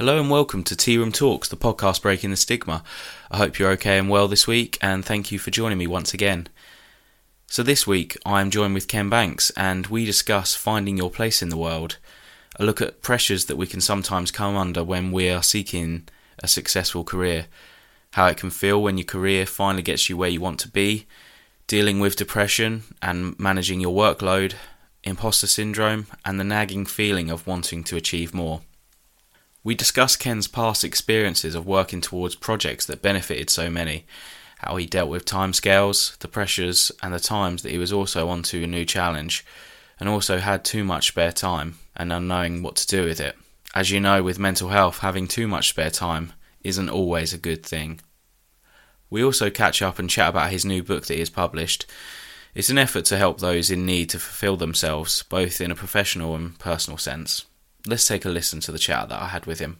[0.00, 2.82] Hello and welcome to Tea Room Talks, the podcast breaking the stigma.
[3.30, 6.14] I hope you're okay and well this week, and thank you for joining me once
[6.14, 6.48] again.
[7.48, 11.42] So, this week I am joined with Ken Banks, and we discuss finding your place
[11.42, 11.98] in the world,
[12.56, 16.48] a look at pressures that we can sometimes come under when we are seeking a
[16.48, 17.48] successful career,
[18.12, 21.06] how it can feel when your career finally gets you where you want to be,
[21.66, 24.54] dealing with depression and managing your workload,
[25.04, 28.62] imposter syndrome, and the nagging feeling of wanting to achieve more.
[29.62, 34.06] We discuss Ken's past experiences of working towards projects that benefited so many,
[34.58, 38.62] how he dealt with timescales, the pressures, and the times that he was also onto
[38.62, 39.44] a new challenge,
[39.98, 43.36] and also had too much spare time and unknowing what to do with it.
[43.74, 46.32] As you know, with mental health, having too much spare time
[46.64, 48.00] isn't always a good thing.
[49.10, 51.84] We also catch up and chat about his new book that he has published.
[52.54, 56.34] It's an effort to help those in need to fulfill themselves, both in a professional
[56.34, 57.44] and personal sense
[57.86, 59.78] let's take a listen to the chat that I had with him.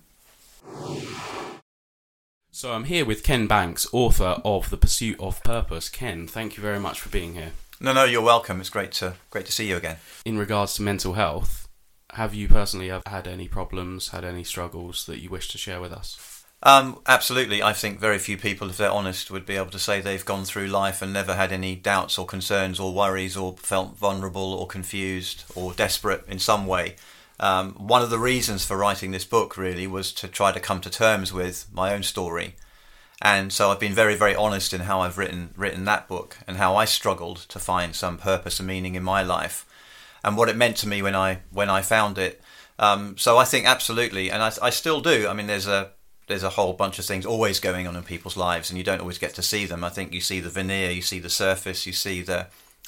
[2.52, 5.88] So I'm here with Ken Banks, author of The Pursuit of Purpose.
[5.88, 7.52] Ken, thank you very much for being here.
[7.80, 8.60] No, no, you're welcome.
[8.60, 9.96] It's great to great to see you again.
[10.26, 11.68] In regards to mental health,
[12.12, 15.92] have you personally had any problems, had any struggles that you wish to share with
[15.92, 16.44] us?
[16.62, 17.62] Um, absolutely.
[17.62, 20.44] I think very few people, if they're honest, would be able to say they've gone
[20.44, 24.66] through life and never had any doubts or concerns or worries or felt vulnerable or
[24.66, 26.96] confused or desperate in some way.
[27.40, 30.82] Um, one of the reasons for writing this book really was to try to come
[30.82, 32.54] to terms with my own story.
[33.22, 36.58] And so I've been very, very honest in how I've written written that book and
[36.58, 39.66] how I struggled to find some purpose and meaning in my life,
[40.22, 42.42] and what it meant to me when I when I found it.
[42.78, 45.26] Um, so I think absolutely, and I, I still do.
[45.28, 45.92] I mean, there's a
[46.28, 49.00] there's a whole bunch of things always going on in people's lives, and you don't
[49.00, 49.84] always get to see them.
[49.84, 52.46] I think you see the veneer, you see the surface, you see the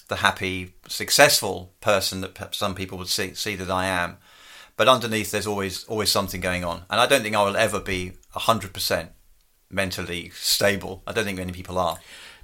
[0.08, 4.16] the happy, successful person that some people would see see that I am
[4.82, 6.82] but underneath there's always always something going on.
[6.90, 9.10] And i don't think i will ever be 100%
[9.70, 11.04] mentally stable.
[11.06, 11.98] I don't think many people are.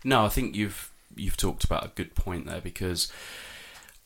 [0.04, 3.10] No i think you've you've talked about a good point there because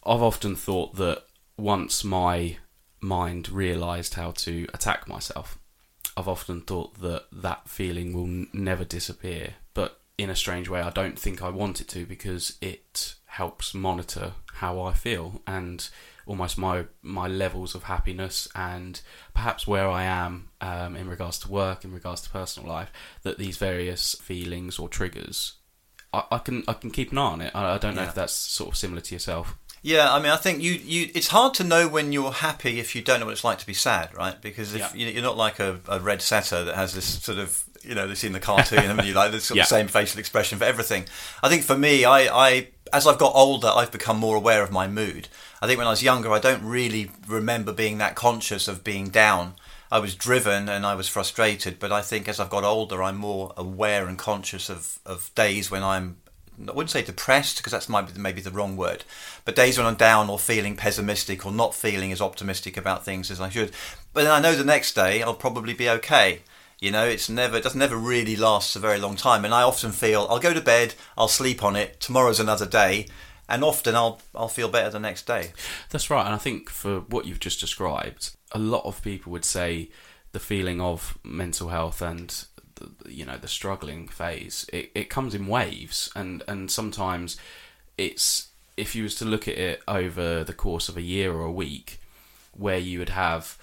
[0.07, 1.25] i've often thought that
[1.59, 2.57] once my
[3.03, 5.59] mind realized how to attack myself
[6.17, 9.57] i've often thought that that feeling will n- never disappear.
[9.75, 13.75] But in a strange way i don't think i want it to because it helps
[13.75, 15.43] monitor how i feel.
[15.47, 15.87] And
[16.27, 19.01] almost my my levels of happiness and
[19.35, 23.39] perhaps where I am um, in regards to work, in regards to personal life, that
[23.39, 25.55] these various feelings or triggers,
[26.13, 27.53] I, I can I can keep an eye on it.
[27.55, 28.09] I, I don't know yeah.
[28.09, 29.57] if that's sort of similar to yourself.
[29.85, 31.11] Yeah, I mean, I think you, you.
[31.13, 33.67] It's hard to know when you're happy if you don't know what it's like to
[33.67, 34.41] be sad, right?
[34.41, 35.09] Because if yeah.
[35.09, 38.25] you're not like a, a red setter that has this sort of you know, this
[38.25, 41.05] in the cartoon, and you like the sort of same facial expression for everything.
[41.43, 44.71] I think for me, I, I as I've got older, I've become more aware of
[44.71, 45.29] my mood.
[45.61, 49.09] I think when I was younger, I don't really remember being that conscious of being
[49.09, 49.55] down.
[49.91, 53.17] I was driven and I was frustrated, but I think as I've got older, I'm
[53.17, 56.17] more aware and conscious of, of days when I'm
[56.69, 59.05] I wouldn't say depressed because that's might be maybe the wrong word,
[59.45, 63.31] but days when I'm down or feeling pessimistic or not feeling as optimistic about things
[63.31, 63.73] as I should.
[64.13, 66.43] But then I know the next day I'll probably be okay.
[66.83, 69.63] You know, it's never it doesn't never really lasts a very long time, and I
[69.63, 72.01] often feel I'll go to bed, I'll sleep on it.
[72.01, 73.07] Tomorrow's another day,
[73.49, 75.53] and often I'll I'll feel better the next day.
[75.91, 79.45] That's right, and I think for what you've just described, a lot of people would
[79.45, 79.91] say
[80.33, 85.37] the feeling of mental health and the, you know the struggling phase it, it comes
[85.37, 87.37] in waves, and and sometimes
[87.97, 91.45] it's if you was to look at it over the course of a year or
[91.45, 92.01] a week,
[92.51, 93.57] where you would have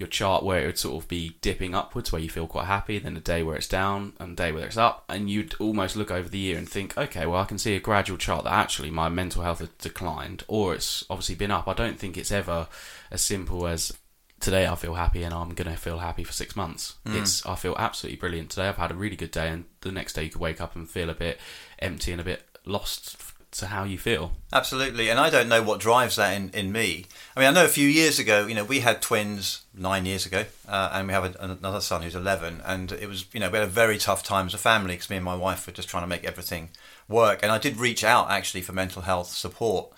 [0.00, 2.98] your chart where it would sort of be dipping upwards where you feel quite happy,
[2.98, 5.94] then a day where it's down and a day where it's up, and you'd almost
[5.94, 8.52] look over the year and think, okay, well I can see a gradual chart that
[8.52, 11.68] actually my mental health has declined, or it's obviously been up.
[11.68, 12.66] I don't think it's ever
[13.10, 13.92] as simple as
[14.40, 16.96] today I feel happy and I'm gonna feel happy for six months.
[17.04, 17.20] Mm.
[17.20, 18.68] It's I feel absolutely brilliant today.
[18.68, 20.88] I've had a really good day, and the next day you could wake up and
[20.88, 21.38] feel a bit
[21.78, 24.32] empty and a bit lost to how you feel.
[24.52, 27.06] Absolutely, and I don't know what drives that in, in me.
[27.36, 30.24] I mean, I know a few years ago, you know, we had twins nine years
[30.24, 33.50] ago, uh, and we have a, another son who's 11, and it was, you know,
[33.50, 35.72] we had a very tough time as a family because me and my wife were
[35.72, 36.70] just trying to make everything
[37.08, 37.40] work.
[37.42, 39.92] And I did reach out actually for mental health support.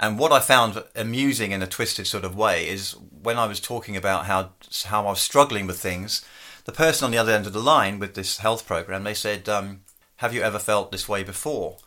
[0.00, 2.92] And what I found amusing in a twisted sort of way is
[3.22, 4.50] when I was talking about how
[4.86, 6.24] how I was struggling with things,
[6.66, 9.48] the person on the other end of the line with this health program, they said,
[9.48, 9.80] um,
[10.16, 11.78] "Have you ever felt this way before?"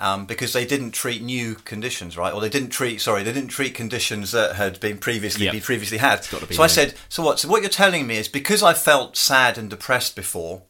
[0.00, 2.32] Um, because they didn't treat new conditions, right?
[2.32, 5.52] Or they didn't treat, sorry, they didn't treat conditions that had been previously yep.
[5.52, 6.24] been previously had.
[6.24, 6.64] So new.
[6.64, 7.38] I said, so what?
[7.38, 10.62] So what you're telling me is because I felt sad and depressed before,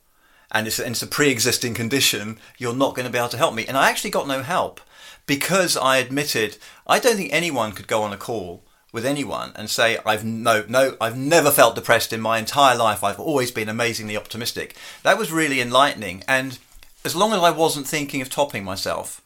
[0.51, 3.55] and it's, and it's a pre-existing condition, you're not going to be able to help
[3.55, 3.65] me.
[3.67, 4.81] And I actually got no help
[5.27, 9.71] because I admitted I don't think anyone could go on a call with anyone and
[9.71, 13.05] say I've no no I've never felt depressed in my entire life.
[13.05, 14.75] I've always been amazingly optimistic.
[15.05, 16.59] That was really enlightening and
[17.05, 19.20] as long as I wasn't thinking of topping myself,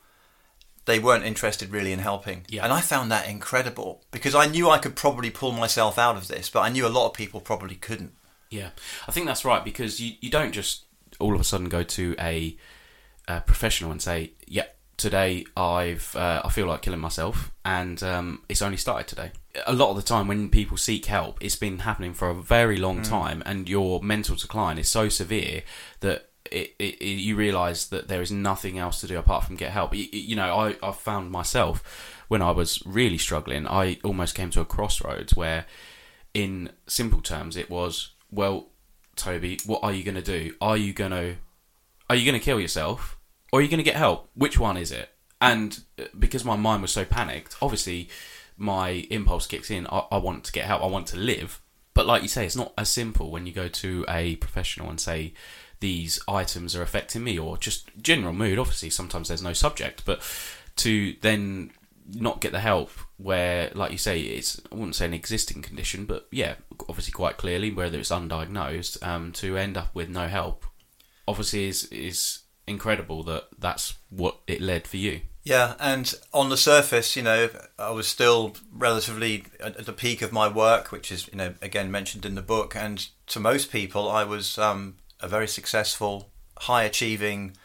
[0.86, 2.44] they weren't interested really in helping.
[2.48, 2.64] Yeah.
[2.64, 6.28] And I found that incredible because I knew I could probably pull myself out of
[6.28, 8.12] this, but I knew a lot of people probably couldn't.
[8.50, 8.70] Yeah,
[9.08, 10.84] I think that's right because you, you don't just
[11.18, 12.56] all of a sudden go to a,
[13.26, 14.66] a professional and say, "Yeah,
[14.96, 19.32] today I've uh, I feel like killing myself," and um, it's only started today.
[19.66, 22.76] A lot of the time, when people seek help, it's been happening for a very
[22.76, 25.62] long time, and your mental decline is so severe
[26.00, 29.56] that it, it, it, you realise that there is nothing else to do apart from
[29.56, 29.94] get help.
[29.94, 31.82] You, you know, I I found myself
[32.28, 35.66] when I was really struggling, I almost came to a crossroads where,
[36.32, 38.70] in simple terms, it was well,
[39.16, 40.54] Toby, what are you going to do?
[40.60, 41.36] Are you going to
[42.10, 43.18] are you going to kill yourself
[43.52, 44.28] or are you going to get help?
[44.34, 45.10] Which one is it?
[45.40, 48.08] And uh, because my mind was so panicked, obviously
[48.56, 49.86] my impulse kicks in.
[49.86, 50.82] I, I want to get help.
[50.82, 51.60] I want to live.
[51.94, 55.00] But like you say, it's not as simple when you go to a professional and
[55.00, 55.34] say
[55.84, 58.58] these items are affecting me or just general mood.
[58.58, 60.22] Obviously, sometimes there's no subject, but
[60.76, 61.72] to then
[62.14, 62.88] not get the help
[63.18, 66.54] where, like you say, it's I wouldn't say an existing condition, but yeah,
[66.88, 70.64] obviously quite clearly whether it's undiagnosed, um, to end up with no help,
[71.28, 75.20] obviously is is incredible that that's what it led for you.
[75.42, 80.32] Yeah, and on the surface, you know, I was still relatively at the peak of
[80.32, 82.74] my work, which is, you know, again mentioned in the book.
[82.74, 87.56] And to most people, I was um, a very successful, high achieving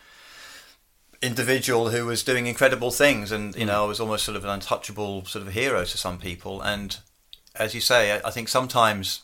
[1.22, 3.32] individual who was doing incredible things.
[3.32, 3.68] And, you mm.
[3.68, 6.62] know, I was almost sort of an untouchable sort of hero to some people.
[6.62, 6.98] And
[7.56, 9.22] as you say, I, think sometimes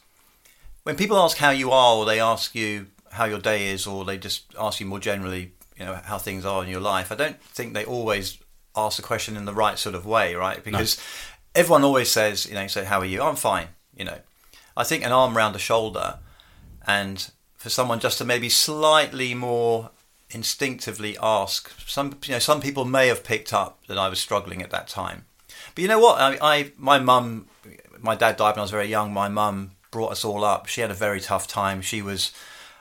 [0.83, 4.03] when people ask how you are, or they ask you how your day is, or
[4.03, 7.15] they just ask you more generally, you know, how things are in your life, I
[7.15, 8.37] don't think they always
[8.75, 10.61] ask the question in the right sort of way, right?
[10.61, 11.01] Because
[11.53, 13.69] everyone always says, you know, say, "How are you?" I'm fine.
[13.95, 14.19] You know,
[14.75, 16.19] I think an arm around the shoulder,
[16.85, 17.29] and
[17.65, 19.89] for someone just to maybe slightly more
[20.29, 21.71] instinctively ask.
[21.88, 24.88] Some, you know, some people may have picked up that I was struggling at that
[24.88, 25.25] time.
[25.73, 26.21] But you know what?
[26.21, 27.47] I, I my mum,
[28.00, 29.12] my dad died when I was very young.
[29.12, 30.67] My mum brought us all up.
[30.67, 31.81] She had a very tough time.
[31.81, 32.31] She was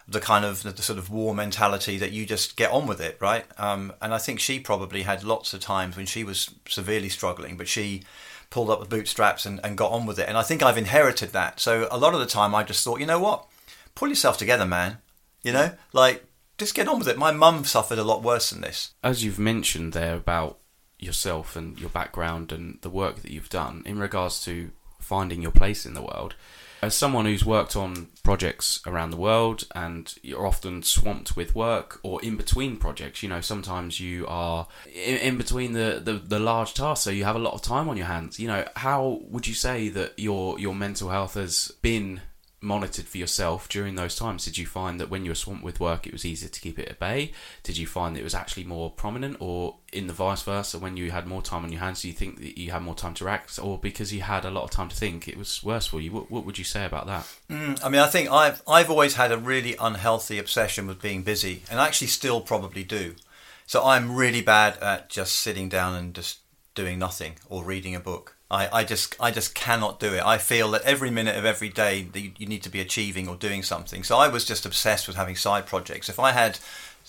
[0.06, 3.16] the kind of the, sort of war mentality that you just get on with it,
[3.22, 3.46] right?
[3.56, 7.56] Um, and I think she probably had lots of times when she was severely struggling,
[7.56, 8.02] but she
[8.50, 10.28] pulled up the bootstraps and, and got on with it.
[10.28, 11.58] And I think I've inherited that.
[11.58, 13.46] So a lot of the time, I just thought, you know what,
[13.94, 14.98] pull yourself together, man.
[15.42, 16.24] You know, like
[16.56, 17.18] just get on with it.
[17.18, 18.94] My mum suffered a lot worse than this.
[19.02, 20.58] As you've mentioned there about
[20.98, 25.50] yourself and your background and the work that you've done in regards to finding your
[25.50, 26.34] place in the world,
[26.84, 31.98] as someone who's worked on projects around the world and you're often swamped with work
[32.02, 36.38] or in between projects, you know, sometimes you are in, in between the, the, the
[36.38, 38.38] large tasks, so you have a lot of time on your hands.
[38.38, 42.20] You know, how would you say that your your mental health has been
[42.64, 44.44] monitored for yourself during those times?
[44.44, 46.78] Did you find that when you were swamped with work, it was easier to keep
[46.78, 47.32] it at bay?
[47.62, 50.96] Did you find that it was actually more prominent, or in the vice versa, when
[50.96, 53.14] you had more time on your hands, do you think that you had more time
[53.14, 55.86] to act, or because you had a lot of time to think, it was worse
[55.86, 56.10] for you?
[56.10, 57.26] What, what would you say about that?
[57.50, 61.22] Mm, I mean, I think I've I've always had a really unhealthy obsession with being
[61.22, 63.14] busy, and I actually still probably do.
[63.66, 66.38] So I'm really bad at just sitting down and just
[66.74, 68.33] doing nothing or reading a book.
[68.54, 70.22] I, I just I just cannot do it.
[70.24, 73.28] I feel that every minute of every day that you, you need to be achieving
[73.28, 74.04] or doing something.
[74.04, 76.08] So I was just obsessed with having side projects.
[76.08, 76.58] If I had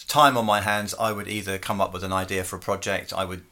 [0.07, 3.13] time on my hands, I would either come up with an idea for a project,
[3.13, 3.43] I would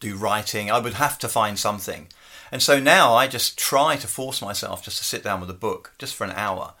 [0.00, 2.08] do writing, I would have to find something.
[2.50, 5.54] And so now I just try to force myself just to sit down with a
[5.54, 6.74] book just for an hour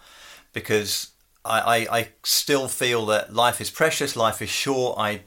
[0.52, 1.10] because
[1.44, 4.98] I, I, I still feel that life is precious, life is short.
[4.98, 5.22] I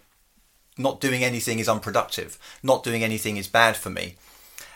[0.78, 2.38] not doing anything is unproductive.
[2.64, 4.16] Not doing anything is bad for me.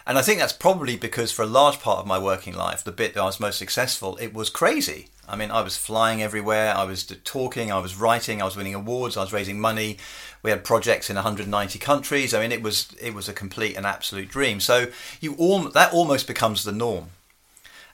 [0.08, 2.92] And I think that's probably because for a large part of my working life, the
[2.92, 5.08] bit that I was most successful, it was crazy.
[5.28, 8.76] I mean, I was flying everywhere, I was talking, I was writing, I was winning
[8.76, 9.98] awards, I was raising money.
[10.44, 12.36] We had projects in 190 countries.
[12.36, 14.60] I mean, it was it was a complete and absolute dream.
[14.60, 17.10] So you all that almost becomes the norm.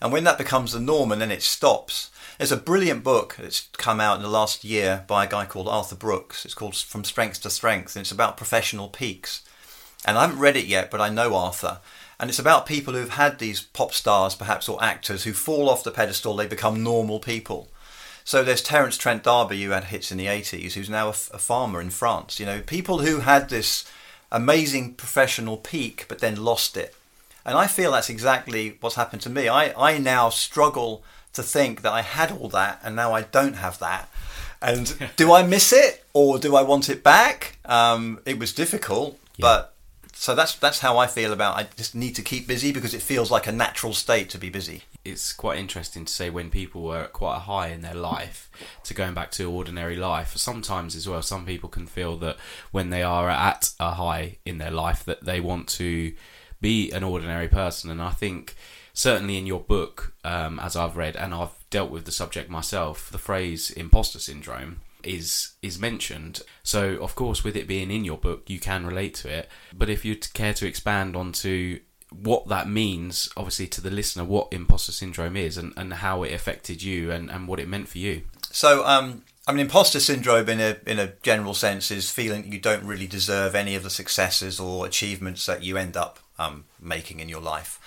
[0.01, 3.70] And when that becomes the norm and then it stops, there's a brilliant book that's
[3.74, 6.44] come out in the last year by a guy called Arthur Brooks.
[6.44, 9.44] It's called From Strength to Strength, and it's about professional peaks.
[10.03, 11.80] And I haven't read it yet, but I know Arthur.
[12.22, 15.84] And it's about people who've had these pop stars, perhaps, or actors who fall off
[15.84, 17.68] the pedestal, they become normal people.
[18.24, 21.40] So there's Terence Trent D'Arby, who had hits in the 80s, who's now a, a
[21.40, 22.40] farmer in France.
[22.40, 23.84] You know, people who had this
[24.32, 26.96] amazing professional peak, but then lost it.
[27.44, 29.50] And I feel that's exactly what's happened to me.
[29.50, 33.56] I, I now struggle to think that I had all that and now I don't
[33.56, 34.10] have that.
[34.62, 37.58] And do I miss it or do I want it back?
[37.66, 39.44] Um, it was difficult, Yeah.
[39.44, 39.74] but
[40.13, 41.58] so that's that's how I feel about.
[41.58, 44.50] I just need to keep busy because it feels like a natural state to be
[44.50, 44.84] busy.
[45.03, 48.50] It's quite interesting to say when people were at quite a high in their life
[48.84, 50.36] to going back to ordinary life.
[50.38, 52.38] Sometimes as well, some people can feel that
[52.72, 56.13] when they are at a high in their life that they want to
[56.60, 58.56] be an ordinary person, and I think
[58.94, 63.10] certainly in your book, um, as I've read and I've dealt with the subject myself,
[63.10, 66.41] the phrase imposter syndrome is is mentioned.
[66.63, 69.50] So of course, with it being in your book, you can relate to it.
[69.74, 71.79] But if you care to expand onto
[72.10, 76.34] what that means, obviously to the listener, what imposter syndrome is and, and how it
[76.34, 78.24] affected you and, and what it meant for you.
[78.51, 82.60] So um, I mean, imposter syndrome, in a in a general sense, is feeling you
[82.60, 87.20] don't really deserve any of the successes or achievements that you end up um, making
[87.20, 87.79] in your life.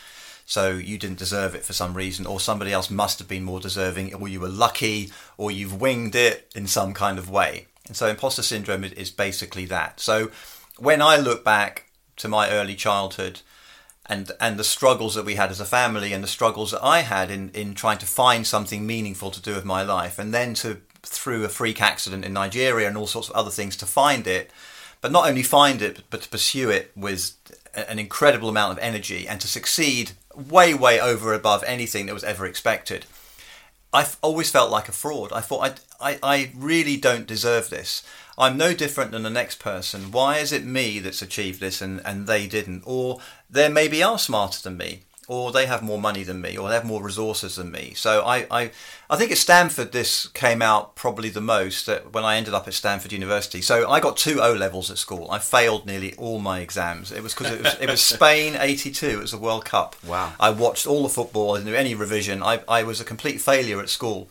[0.47, 3.61] So you didn't deserve it for some reason, or somebody else must have been more
[3.61, 7.67] deserving, or you were lucky, or you've winged it in some kind of way.
[7.87, 10.01] And so imposter syndrome is basically that.
[10.01, 10.31] So
[10.79, 13.41] when I look back to my early childhood
[14.07, 17.01] and and the struggles that we had as a family and the struggles that I
[17.01, 20.55] had in, in trying to find something meaningful to do with my life and then
[20.55, 24.27] to through a freak accident in Nigeria and all sorts of other things to find
[24.27, 24.51] it,
[25.01, 27.33] but not only find it but to pursue it with
[27.77, 32.25] an incredible amount of energy and to succeed way, way over above anything that was
[32.25, 33.07] ever expected.
[33.93, 35.33] I've always felt like a fraud.
[35.33, 38.03] I thought I, I, I really don't deserve this.
[38.37, 40.11] I'm no different than the next person.
[40.11, 42.83] Why is it me that's achieved this and, and they didn't?
[42.85, 46.69] Or they maybe are smarter than me or they have more money than me, or
[46.69, 47.95] they have more resources than me.
[47.95, 48.71] So I, I,
[49.09, 52.69] I think at Stanford this came out probably the most that when I ended up
[52.69, 53.63] at Stanford University.
[53.63, 55.31] So I got two O levels at school.
[55.31, 57.11] I failed nearly all my exams.
[57.11, 59.07] It was because it was, it was Spain '82.
[59.07, 59.97] It was a World Cup.
[60.07, 60.33] Wow.
[60.39, 61.55] I watched all the football.
[61.55, 62.43] I didn't do any revision.
[62.43, 64.29] I, I was a complete failure at school.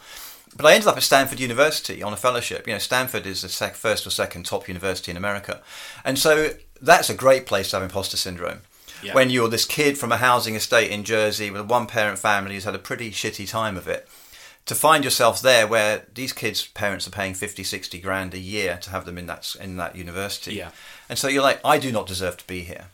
[0.56, 2.68] But I ended up at Stanford University on a fellowship.
[2.68, 5.64] You know, Stanford is the sec- first or second top university in America,
[6.06, 8.60] and so that's a great place to have imposter syndrome
[9.04, 9.14] yeah.
[9.14, 12.56] when you're this kid from a housing estate in Jersey with a one parent family
[12.56, 14.08] who's had a pretty shitty time of it,
[14.66, 18.78] to find yourself there where these kids' parents are paying 50, 60 grand a year
[18.82, 20.56] to have them in that, in that university.
[20.56, 20.72] Yeah.
[21.10, 22.86] And so you're like, I do not deserve to be here.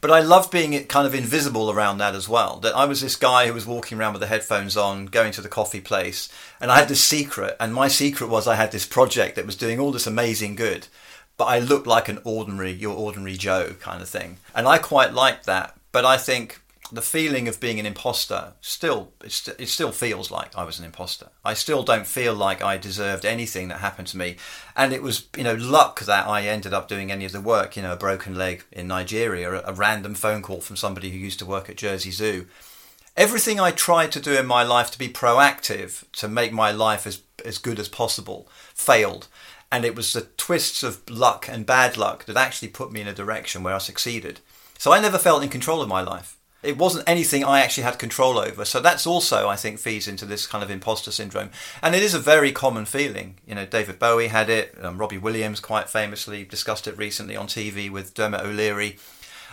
[0.00, 2.56] But I love being kind of invisible around that as well.
[2.56, 5.40] That I was this guy who was walking around with the headphones on, going to
[5.40, 6.28] the coffee place,
[6.60, 7.56] and I had this secret.
[7.60, 10.88] And my secret was I had this project that was doing all this amazing good
[11.36, 14.38] but I look like an ordinary, your ordinary Joe kind of thing.
[14.54, 15.76] And I quite like that.
[15.92, 16.60] But I think
[16.92, 20.78] the feeling of being an imposter still, it, st- it still feels like I was
[20.78, 21.28] an imposter.
[21.44, 24.36] I still don't feel like I deserved anything that happened to me.
[24.76, 27.76] And it was, you know, luck that I ended up doing any of the work,
[27.76, 31.18] you know, a broken leg in Nigeria, a, a random phone call from somebody who
[31.18, 32.46] used to work at Jersey Zoo.
[33.16, 37.06] Everything I tried to do in my life to be proactive, to make my life
[37.06, 39.26] as, as good as possible, failed
[39.70, 43.08] and it was the twists of luck and bad luck that actually put me in
[43.08, 44.40] a direction where I succeeded.
[44.78, 46.36] So I never felt in control of my life.
[46.62, 48.64] It wasn't anything I actually had control over.
[48.64, 51.50] So that's also, I think, feeds into this kind of imposter syndrome.
[51.82, 53.38] And it is a very common feeling.
[53.46, 54.76] You know, David Bowie had it.
[54.82, 58.96] Um, Robbie Williams quite famously discussed it recently on TV with Dermot O'Leary.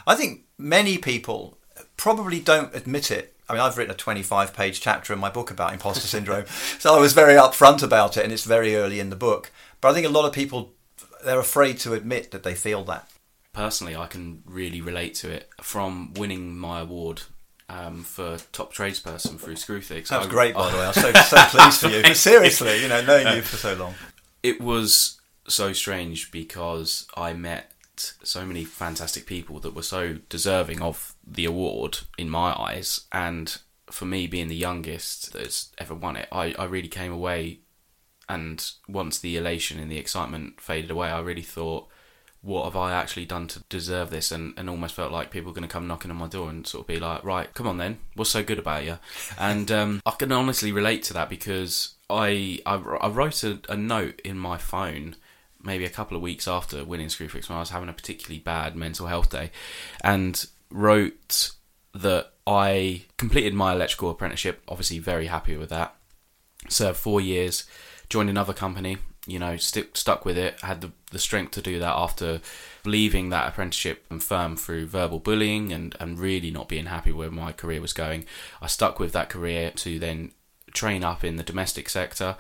[0.08, 1.58] I think many people
[1.98, 3.36] probably don't admit it.
[3.48, 6.46] I mean, I've written a 25 page chapter in my book about imposter syndrome.
[6.80, 9.52] so I was very upfront about it, and it's very early in the book.
[9.84, 10.72] But I think a lot of people
[11.26, 13.10] they're afraid to admit that they feel that.
[13.52, 17.24] Personally, I can really relate to it from winning my award
[17.68, 20.08] um, for top tradesperson through Screwfix.
[20.08, 20.86] That was great, by the way.
[20.86, 22.02] I'm so so pleased for you.
[22.02, 23.94] But seriously, you know, knowing you for so long,
[24.42, 27.74] it was so strange because I met
[28.24, 33.58] so many fantastic people that were so deserving of the award in my eyes, and
[33.88, 37.60] for me being the youngest that's ever won it, I, I really came away
[38.34, 41.88] and once the elation and the excitement faded away, I really thought,
[42.42, 44.32] what have I actually done to deserve this?
[44.32, 46.68] And, and almost felt like people were going to come knocking on my door and
[46.68, 49.00] sort of be like, right, come on then, what's so good about you?
[49.40, 53.78] And um, I can honestly relate to that because I I, I wrote a, a,
[53.78, 55.16] note in my phone
[55.64, 58.76] maybe a couple of weeks after winning Screwfix when I was having a particularly bad
[58.76, 59.52] mental health day,
[60.04, 61.52] and wrote
[61.94, 64.62] that I completed my electrical apprenticeship.
[64.68, 65.96] Obviously, very happy with that.
[66.68, 67.66] Served four years
[68.10, 71.80] joined another company, you know, st- stuck with it, had the, the strength to do
[71.80, 72.42] that after
[72.86, 77.32] leaving that apprenticeship and firm through verbal bullying and, and really not being happy where
[77.32, 78.26] my career was going.
[78.62, 80.32] I stuck with that career to then
[80.74, 82.36] train up in the domestic sector.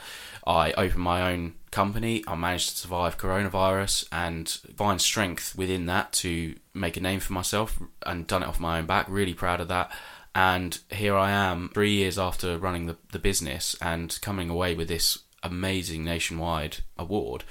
[0.45, 2.23] I opened my own company.
[2.27, 7.33] I managed to survive coronavirus and find strength within that to make a name for
[7.33, 9.05] myself and done it off my own back.
[9.07, 9.91] Really proud of that.
[10.35, 14.87] And here I am, three years after running the, the business and coming away with
[14.87, 17.43] this amazing nationwide award.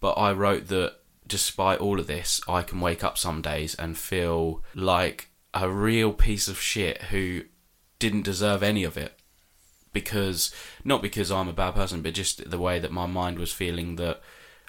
[0.00, 0.94] But I wrote that
[1.26, 6.12] despite all of this, I can wake up some days and feel like a real
[6.12, 7.42] piece of shit who
[7.98, 9.14] didn't deserve any of it.
[9.92, 10.54] Because,
[10.84, 13.96] not because I'm a bad person, but just the way that my mind was feeling
[13.96, 14.20] that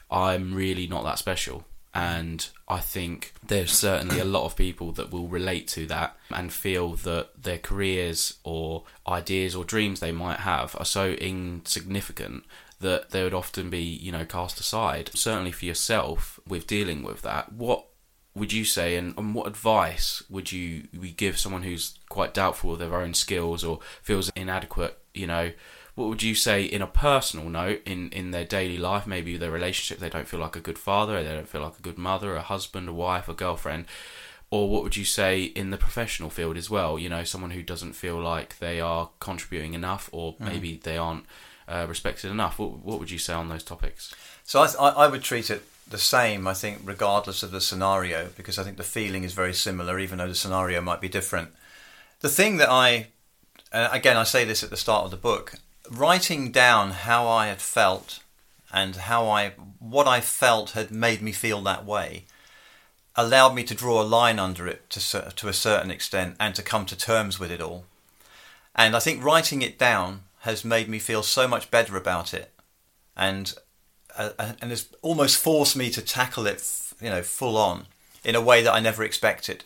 [0.09, 1.65] I'm really not that special.
[1.93, 6.51] And I think there's certainly a lot of people that will relate to that and
[6.51, 12.45] feel that their careers or ideas or dreams they might have are so insignificant
[12.81, 15.11] that they would often be, you know, cast aside.
[15.13, 17.85] Certainly for yourself, with dealing with that, what
[18.33, 22.73] would you say, and, and what advice would you we give someone who's quite doubtful
[22.73, 24.97] of their own skills or feels inadequate?
[25.13, 25.51] You know,
[25.95, 29.05] what would you say in a personal note in in their daily life?
[29.05, 31.81] Maybe their relationship, they don't feel like a good father, they don't feel like a
[31.81, 33.85] good mother, a husband, a wife, a girlfriend.
[34.49, 36.99] Or what would you say in the professional field as well?
[36.99, 40.41] You know, someone who doesn't feel like they are contributing enough, or mm.
[40.41, 41.25] maybe they aren't
[41.67, 42.59] uh, respected enough.
[42.59, 44.13] What, what would you say on those topics?
[44.43, 48.57] So I, I would treat it the same, I think, regardless of the scenario, because
[48.57, 51.49] I think the feeling is very similar, even though the scenario might be different.
[52.21, 53.07] The thing that I,
[53.71, 55.55] uh, again, I say this at the start of the book,
[55.89, 58.19] writing down how I had felt
[58.71, 59.49] and how I,
[59.79, 62.25] what I felt had made me feel that way,
[63.15, 66.63] allowed me to draw a line under it to to a certain extent and to
[66.63, 67.83] come to terms with it all.
[68.73, 72.53] And I think writing it down has made me feel so much better about it,
[73.15, 73.53] and
[74.17, 74.31] uh,
[74.61, 76.63] and has almost forced me to tackle it,
[77.01, 77.85] you know, full on
[78.23, 79.63] in a way that I never expected.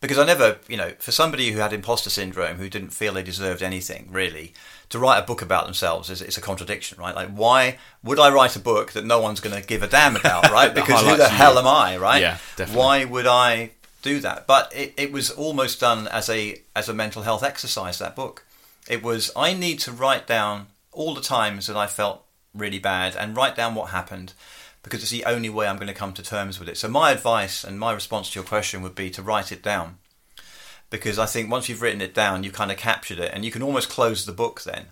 [0.00, 3.22] Because I never, you know, for somebody who had imposter syndrome, who didn't feel they
[3.22, 4.54] deserved anything really,
[4.88, 7.14] to write a book about themselves is it's a contradiction, right?
[7.14, 10.16] Like, why would I write a book that no one's going to give a damn
[10.16, 10.74] about, right?
[10.74, 12.20] Because who the hell am I, right?
[12.20, 12.78] Yeah, definitely.
[12.78, 14.46] Why would I do that?
[14.46, 17.98] But it, it was almost done as a as a mental health exercise.
[17.98, 18.44] That book,
[18.90, 23.14] it was I need to write down all the times that I felt really bad
[23.14, 24.32] and write down what happened
[24.82, 26.76] because it's the only way I'm going to come to terms with it.
[26.76, 29.98] So my advice and my response to your question would be to write it down.
[30.90, 33.52] Because I think once you've written it down, you've kind of captured it and you
[33.52, 34.86] can almost close the book then.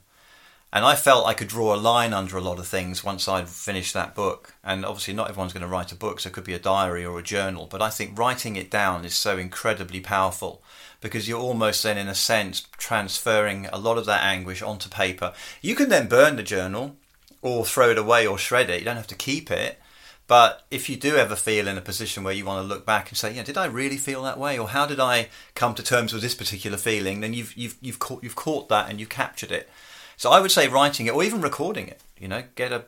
[0.73, 3.49] And I felt I could draw a line under a lot of things once I'd
[3.49, 4.55] finished that book.
[4.63, 7.07] And obviously, not everyone's going to write a book, so it could be a diary
[7.07, 7.67] or a journal.
[7.69, 10.63] But I think writing it down is so incredibly powerful
[11.01, 15.33] because you're almost then, in a sense, transferring a lot of that anguish onto paper.
[15.63, 16.97] You can then burn the journal
[17.43, 18.81] or throw it away or shred it.
[18.81, 19.81] You don't have to keep it.
[20.27, 23.09] But if you do ever feel in a position where you want to look back
[23.09, 25.83] and say, "Yeah, did I really feel that way, or how did I come to
[25.83, 29.09] terms with this particular feeling?" Then you've you've you've caught you've caught that and you've
[29.09, 29.71] captured it.
[30.19, 32.03] So I would say writing it or even recording it.
[32.19, 32.85] You know, get a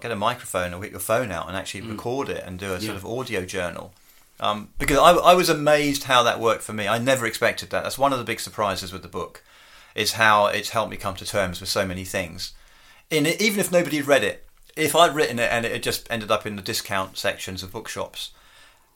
[0.00, 1.90] get a microphone or get your phone out and actually mm.
[1.92, 2.94] record it and do a sort yeah.
[2.94, 3.94] of audio journal.
[4.40, 6.88] Um, because I, I was amazed how that worked for me.
[6.88, 7.84] I never expected that.
[7.84, 9.44] That's one of the big surprises with the book,
[9.94, 12.54] is how it's helped me come to terms with so many things
[13.12, 15.82] in it, even if nobody had read it, if I'd written it and it had
[15.82, 18.32] just ended up in the discount sections of bookshops,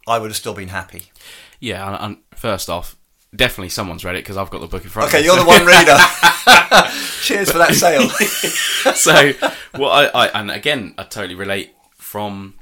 [0.08, 1.12] I would have still been happy.
[1.60, 2.96] Yeah, and, and first off,
[3.34, 5.08] definitely someone's read it because I've got the book in front.
[5.08, 5.30] Okay, of me.
[5.30, 6.92] Okay, you're the one reader.
[7.22, 8.08] Cheers for that sale.
[8.94, 9.32] so,
[9.78, 12.54] well, I, I, and again, I totally relate from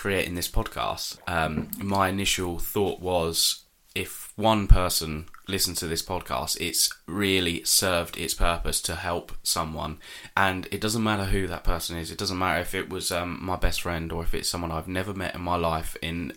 [0.00, 1.18] creating this podcast.
[1.28, 8.16] Um, my initial thought was if one person listen to this podcast, it's really served
[8.16, 9.98] its purpose to help someone.
[10.34, 12.10] And it doesn't matter who that person is.
[12.10, 14.88] It doesn't matter if it was um, my best friend or if it's someone I've
[14.88, 16.32] never met in my life in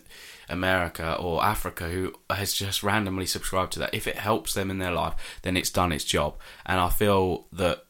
[0.50, 3.94] America or Africa who has just randomly subscribed to that.
[3.94, 6.36] If it helps them in their life, then it's done its job.
[6.66, 7.83] And I feel that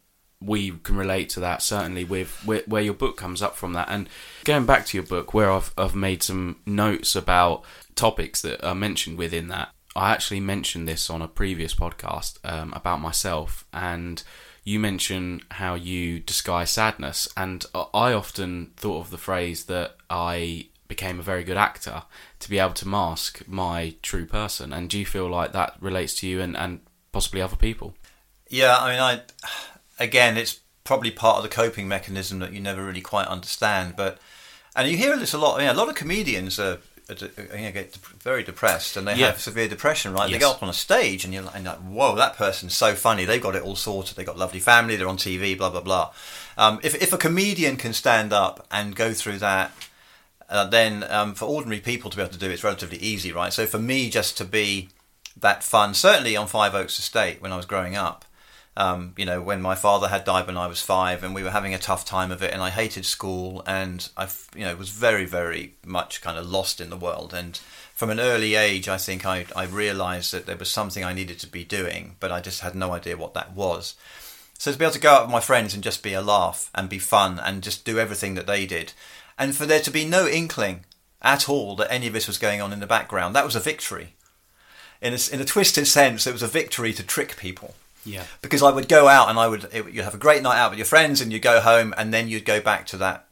[0.44, 3.88] we can relate to that certainly with where, where, your book comes up from that
[3.88, 4.09] and
[4.44, 8.74] going back to your book where I've, I've made some notes about topics that are
[8.74, 14.22] mentioned within that I actually mentioned this on a previous podcast um, about myself, and
[14.64, 20.68] you mentioned how you disguise sadness, and I often thought of the phrase that I
[20.88, 22.02] became a very good actor
[22.40, 24.72] to be able to mask my true person.
[24.72, 26.80] And do you feel like that relates to you and, and
[27.12, 27.94] possibly other people?
[28.50, 29.22] Yeah, I mean, I
[29.98, 34.18] again, it's probably part of the coping mechanism that you never really quite understand, but
[34.76, 35.61] and you hear this a lot.
[35.61, 36.78] You know, a lot of comedians are
[37.09, 39.26] you know, get very depressed and they yeah.
[39.26, 40.28] have severe depression, right?
[40.28, 40.33] Yes.
[40.33, 43.24] They go up on a stage and you're like, whoa, that person's so funny.
[43.24, 44.16] They've got it all sorted.
[44.16, 44.96] They've got lovely family.
[44.96, 46.12] They're on TV, blah, blah, blah.
[46.57, 49.72] Um, if, if a comedian can stand up and go through that,
[50.48, 53.33] uh, then um, for ordinary people to be able to do it, it's relatively easy,
[53.33, 53.52] right?
[53.52, 54.88] So for me, just to be
[55.37, 58.24] that fun, certainly on Five Oaks Estate when I was growing up,
[58.76, 61.50] um, you know, when my father had died when I was five, and we were
[61.50, 64.90] having a tough time of it, and I hated school, and I, you know, was
[64.90, 67.32] very, very much kind of lost in the world.
[67.32, 67.56] And
[67.94, 71.38] from an early age, I think I, I realised that there was something I needed
[71.40, 73.94] to be doing, but I just had no idea what that was.
[74.58, 76.70] So to be able to go out with my friends and just be a laugh
[76.74, 78.92] and be fun and just do everything that they did,
[79.38, 80.84] and for there to be no inkling
[81.22, 83.60] at all that any of this was going on in the background, that was a
[83.60, 84.14] victory.
[85.00, 87.74] In a, in a twisted sense, it was a victory to trick people.
[88.04, 88.24] Yeah.
[88.42, 90.70] Because I would go out and I would it, you'd have a great night out
[90.70, 93.28] with your friends and you go home and then you'd go back to that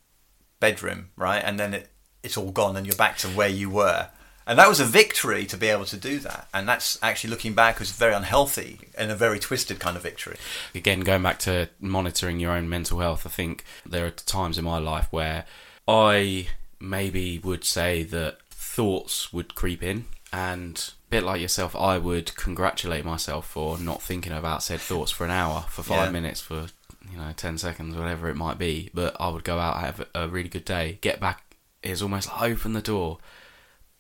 [0.61, 1.43] bedroom, right?
[1.45, 1.91] And then it,
[2.23, 4.09] it's all gone and you're back to where you were.
[4.47, 6.49] And that was a victory to be able to do that.
[6.53, 10.37] And that's actually looking back was very unhealthy and a very twisted kind of victory.
[10.75, 14.65] Again, going back to monitoring your own mental health, I think there are times in
[14.65, 15.45] my life where
[15.87, 16.49] I
[16.81, 22.35] maybe would say that thoughts would creep in and a bit like yourself i would
[22.37, 26.11] congratulate myself for not thinking about said thoughts for an hour for five Yeah.
[26.11, 26.67] minutes for
[27.11, 28.89] you know 10 seconds whatever it might be.
[28.95, 32.43] But i would go out have a really good day get back it's almost like
[32.53, 33.19] open the door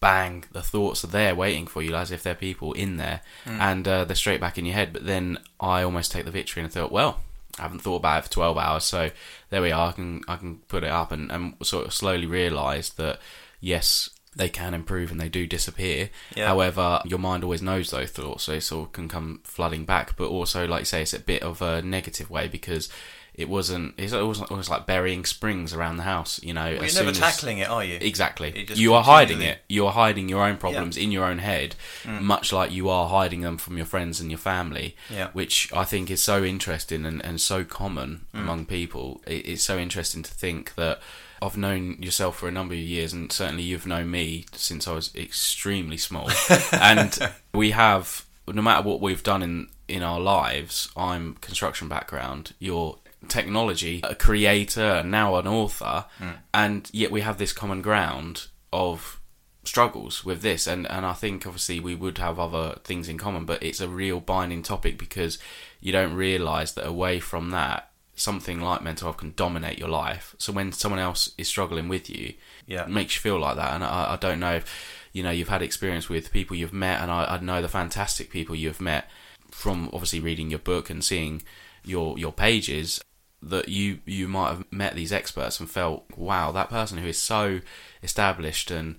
[0.01, 3.87] bang the thoughts are there waiting for you as if they're people in there and
[3.87, 4.93] uh, they're straight back in your head.
[4.93, 7.21] But then i almost take the victory and I thought well
[7.59, 9.11] I haven't thought about it for 12 hours so
[9.51, 11.13] there we are I can I can put it up.
[11.13, 13.21] And, and sort of slowly realise that
[13.61, 16.47] yes they can improve and they do disappear Yeah.
[16.47, 20.17] however your mind always knows those thoughts so it sort of can come flooding back
[20.17, 22.89] but also like you say it's a bit of a negative way because
[23.35, 26.95] it wasn't it's almost, almost like burying springs around the house you know Well, as
[26.95, 27.97] you're never soon as- tackling it, are you?
[27.99, 28.67] Exactly.
[28.75, 29.61] You are hiding it.
[29.71, 32.21] You are hiding your own problems in your own head, mm.
[32.21, 35.29] much like you are hiding them from your friends and your family, Yeah.
[35.33, 38.41] which I think is so interesting and, and so common mm.
[38.41, 39.23] among people.
[39.27, 41.01] It, it's so interesting to think that
[41.43, 44.93] I've known yourself for a number of years, and certainly you've known me since I
[44.93, 46.31] was extremely small.
[46.73, 47.19] and
[47.53, 52.99] we have, no matter what we've done in, in our lives, I'm construction background, you're
[53.27, 56.31] technology, a creator, now an author, hmm.
[56.55, 59.21] and yet we have this common ground of
[59.65, 63.45] struggles with this and and I think obviously we would have other things in common
[63.45, 65.39] but it's a real binding topic because
[65.81, 70.35] you don't realize that away from that something like mental health can dominate your life
[70.39, 72.35] so when someone else is struggling with you
[72.67, 72.83] Yeah.
[72.83, 75.49] it makes you feel like that and I, I don't know if you know you've
[75.49, 79.07] had experience with people you've met and I, I know the fantastic people you've met
[79.51, 81.43] from obviously reading your book and seeing
[81.85, 83.03] your your pages
[83.43, 87.21] that you you might have met these experts and felt wow that person who is
[87.21, 87.61] so
[88.03, 88.97] established and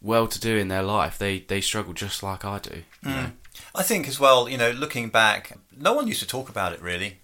[0.00, 3.10] well to do in their life they they struggle just like I do you hmm.
[3.10, 3.30] know?
[3.74, 6.82] I think as well, you know, looking back, no one used to talk about it
[6.82, 7.18] really.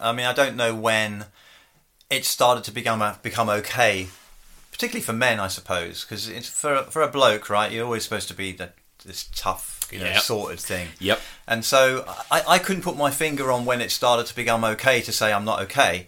[0.00, 1.26] I mean, I don't know when
[2.08, 4.08] it started to become become okay,
[4.72, 7.70] particularly for men, I suppose, because it's for a- for a bloke, right?
[7.70, 8.70] You're always supposed to be the,
[9.04, 10.22] this tough, you know, Yep.
[10.22, 10.88] sorted thing.
[10.98, 11.20] Yep.
[11.46, 15.00] And so I, I couldn't put my finger on when it started to become okay
[15.02, 16.06] to say I'm not okay.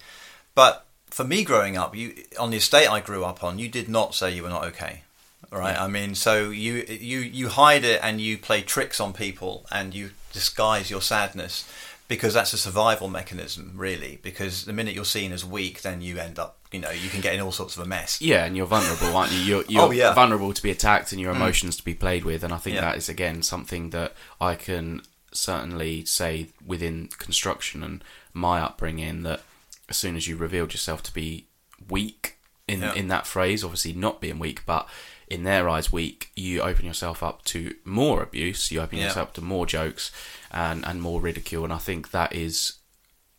[0.54, 3.88] But for me growing up, you on the estate I grew up on, you did
[3.88, 5.02] not say you were not okay.
[5.50, 5.78] Right?
[5.78, 9.94] I mean, so you you you hide it and you play tricks on people and
[9.94, 11.68] you disguise your sadness
[12.08, 14.18] because that's a survival mechanism, really.
[14.22, 17.20] Because the minute you're seen as weak, then you end up, you know, you can
[17.20, 18.20] get in all sorts of a mess.
[18.20, 19.38] Yeah, and you're vulnerable, aren't you?
[19.38, 20.14] You're, oh, you're Oh, yeah.
[20.14, 21.40] vulnerable to be attacked and your hmm.
[21.40, 22.44] emotions to be played with.
[22.44, 22.82] And I think Yeah.
[22.82, 29.40] that is, again, something that I can certainly say within construction and my upbringing that
[29.88, 31.46] as soon as you revealed yourself to be
[31.88, 32.36] weak
[32.68, 32.94] in, Yeah.
[32.94, 34.88] in that phrase, obviously not being weak, but
[35.32, 39.06] in their eyes weak, you open yourself up to more abuse, you open Yeah.
[39.06, 40.10] yourself up to more jokes
[40.50, 41.64] and, and more ridicule.
[41.64, 42.74] And I think that is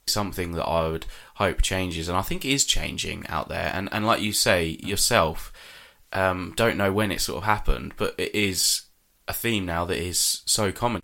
[0.08, 3.70] something that I would hope changes, and I think is changing out there.
[3.74, 5.54] And and like you say yourself,
[6.12, 8.82] um, don't know when it sort of happened, but it is
[9.28, 11.02] a theme now that is so common.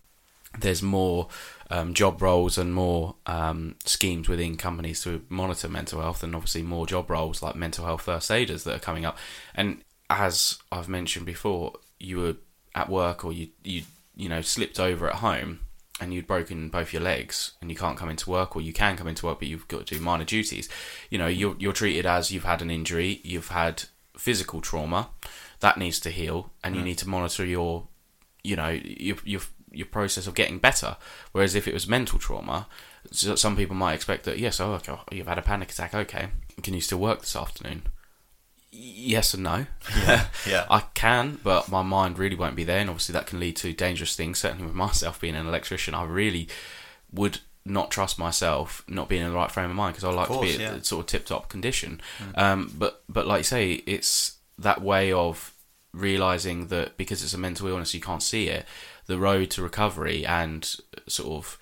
[0.60, 1.28] There's more
[1.69, 6.63] um, job roles and more um, schemes within companies to monitor mental health, and obviously
[6.63, 9.17] more job roles like mental health first aiders that are coming up.
[9.56, 12.36] And as I've mentioned before, you were
[12.76, 13.84] at work or you you
[14.15, 15.60] you know slipped over at home
[16.02, 18.95] and you'd broken both your legs and you can't come into work or you can
[18.95, 20.69] come into work but you've got to do minor duties.
[21.10, 23.84] You know you're, you're treated as you've had an injury you've had
[24.17, 25.10] physical trauma
[25.60, 26.86] that needs to heal and you mm.
[26.86, 27.88] need to monitor your
[28.43, 29.41] you know your your
[29.72, 30.98] your process of getting better.
[31.32, 32.67] Whereas if it was mental trauma
[33.12, 36.30] so some people might expect that yes oh okay, you've had a panic attack okay
[36.62, 37.84] can you still work this afternoon
[38.71, 39.65] yes and no
[39.97, 40.65] Yeah, yeah.
[40.69, 43.73] I can, but my mind really won't be there, and obviously that can lead to
[43.73, 44.39] dangerous things.
[44.39, 46.47] Certainly, with myself being an electrician, I really
[47.12, 50.27] would not trust myself not being in the right frame of mind because I like
[50.27, 50.75] course, to be yeah.
[50.75, 52.01] at sort of tip top condition.
[52.36, 55.53] Um, but but like you say, it's that way of
[55.93, 58.65] realizing that because it's a mental illness, you can't see it.
[59.08, 60.63] The road to recovery and
[61.08, 61.58] sort of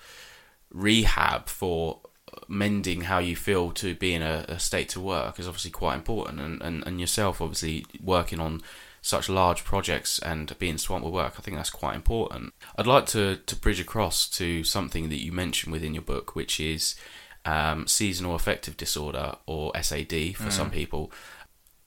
[0.70, 2.00] rehab for
[2.48, 5.94] mending how you feel to be in a, a state to work is obviously quite
[5.94, 8.62] important and, and, and yourself obviously working on
[9.02, 13.06] such large projects and being swamped with work I think that's quite important I'd like
[13.06, 16.96] to, to bridge across to something that you mentioned within your book which is
[17.44, 21.12] um, seasonal affective disorder or SAD for some people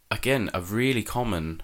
[0.09, 1.63] again a really common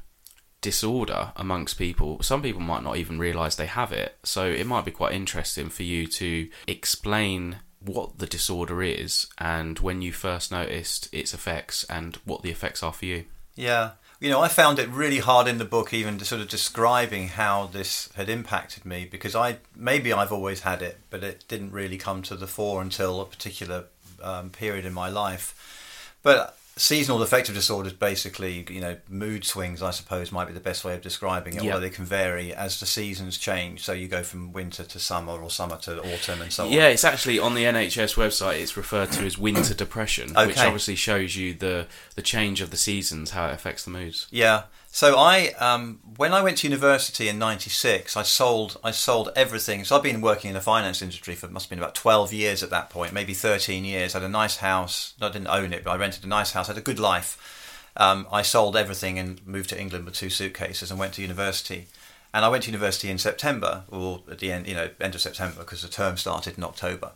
[0.62, 2.22] disorder amongst people.
[2.22, 4.18] Some people might not even realize they have it.
[4.24, 9.80] So it might be quite interesting for you to explain what the disorder is and
[9.80, 13.26] when you first noticed its effects and what the effects are for you.
[13.56, 13.92] Yeah.
[14.20, 17.28] You know, I found it really hard in the book even to sort of describing
[17.28, 21.72] how this had impacted me because I maybe I've always had it, but it didn't
[21.72, 23.86] really come to the fore until a particular
[24.24, 26.14] um, period in my life.
[26.24, 30.86] But seasonal affective disorders basically you know mood swings i suppose might be the best
[30.86, 31.74] way of describing it Yep.
[31.74, 35.34] although they can vary as the seasons change so you go from winter to summer
[35.34, 38.60] or summer to autumn and so on Yeah, it's actually on the NHS website.
[38.62, 42.78] It's referred to as winter depression, which obviously shows you the the change of the
[42.78, 44.28] seasons, how it affects the moods.
[44.32, 44.64] Yeah.
[44.98, 49.86] So I, um, when I went to university in '96, I sold, I sold everything.
[49.86, 52.64] So I've been working in the finance industry for must have been about 12 years
[52.64, 54.16] at that point, maybe 13 years.
[54.16, 55.14] I had a nice house.
[55.22, 56.68] I didn't own it, but I rented a nice house.
[56.68, 57.92] I had a good life.
[57.96, 61.86] Um, I sold everything and moved to England with two suitcases and went to university.
[62.34, 65.22] And I went to university in September, or at the end, you know, end of
[65.22, 67.12] September, because the term started in October.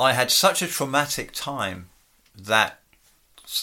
[0.00, 1.90] I had such a traumatic time
[2.36, 2.80] that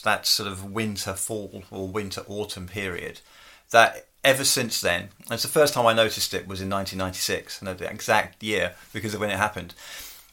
[0.06, 3.20] that sort of winter fall or winter autumn period
[3.72, 7.66] that ever since then it's the first time i noticed it was in 1996 i
[7.66, 9.74] know the exact year because of when it happened.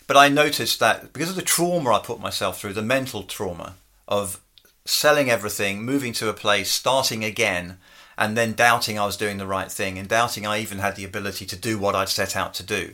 [0.06, 3.74] But i noticed that because of the trauma i put myself through the mental trauma
[4.08, 4.40] of
[4.84, 7.78] selling everything moving to a place starting again
[8.18, 11.04] and then doubting i was doing the right thing and doubting i even had the
[11.04, 12.92] ability to do what i'd set out to do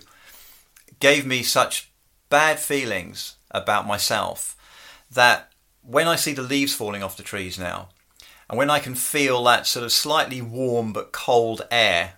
[1.01, 1.91] gave me such
[2.29, 4.57] bad feelings about myself
[5.11, 5.51] that
[5.83, 7.89] when I see the leaves falling off the trees now,
[8.51, 12.15] and when I can feel that sort of slightly warm but cold air,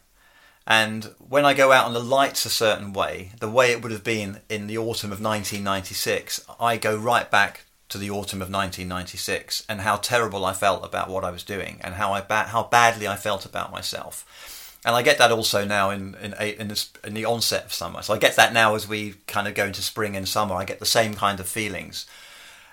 [0.66, 3.92] and when I go out and the light's a certain way, the way it would
[3.92, 8.48] have been in the autumn of 1996, I go right back to the autumn of
[8.48, 12.44] 1996 and how terrible I felt about what I was doing and how I ba-
[12.44, 14.78] how badly I felt about myself.
[14.86, 18.00] And I get that also now in in, in, the, in the onset of summer.
[18.00, 20.54] So I get that now as we kind of go into spring and summer.
[20.54, 22.06] I get the same kind of feelings.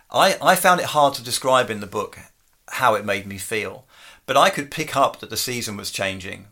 [0.09, 2.19] I, I found it hard to describe in the book
[2.73, 3.85] how it made me feel,
[4.25, 6.47] but I could pick up that the season was changing,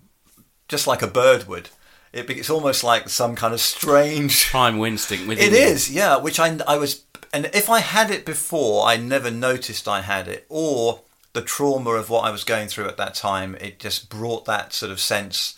[0.67, 1.69] just like a bird would.
[2.13, 4.47] It, it's almost like some kind of strange.
[4.51, 5.65] Primal instinct within It you.
[5.65, 6.17] is, yeah.
[6.17, 7.03] Which I I was,
[7.34, 11.01] and if I had it before, I never noticed I had it, or
[11.34, 13.56] the trauma of what I was going through at that time.
[13.56, 15.56] It just brought that sort of sense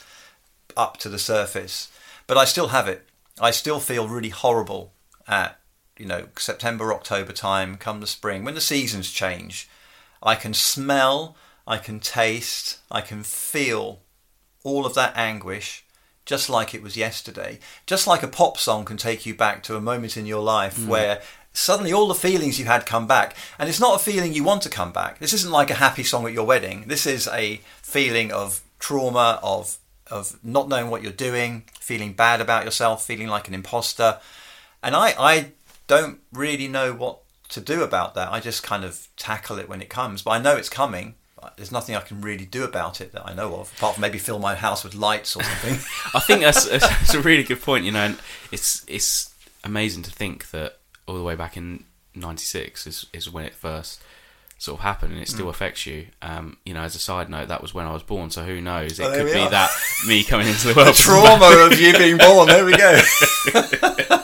[0.76, 1.90] up to the surface.
[2.28, 3.08] But I still have it.
[3.40, 4.92] I still feel really horrible
[5.28, 5.60] at
[5.98, 9.70] you know September, October time, come the spring when the seasons change.
[10.22, 14.02] I can smell, I can taste, I can feel
[14.64, 15.86] all of that anguish
[16.26, 17.58] just like it was yesterday.
[17.88, 20.78] Just like a pop song can take you back to a moment in your life
[20.78, 20.88] mm.
[20.88, 21.22] where
[21.54, 23.36] suddenly all the feelings you had come back.
[23.58, 25.18] And it's not a feeling you want to come back.
[25.18, 26.84] This isn't like a happy song at your wedding.
[26.86, 29.80] This is a feeling of trauma, of
[30.12, 34.20] of not knowing what you're doing, feeling bad about yourself, feeling like an imposter.
[34.82, 35.52] And I, I
[35.88, 38.32] don't really know what to do about that.
[38.32, 40.22] I just kind of tackle it when it comes.
[40.22, 41.16] But I know it's coming.
[41.56, 44.18] There's nothing I can really do about it that I know of, apart from maybe
[44.18, 45.74] fill my house with lights or something.
[46.14, 47.86] I think that's, that's a really good point.
[47.86, 48.18] You know, and
[48.52, 49.34] it's it's
[49.64, 54.02] amazing to think that all the way back in '96 is is when it first
[54.58, 55.32] sort of happened, and it Mm.
[55.32, 56.08] still affects you.
[56.22, 58.60] Um, you know, as a side note, that was when I was born, so who
[58.60, 59.00] knows?
[59.00, 59.50] It Oh, could be are.
[59.50, 59.70] that
[60.06, 60.90] me coming into the world.
[60.90, 62.48] the trauma of you being born.
[62.48, 63.00] There we go.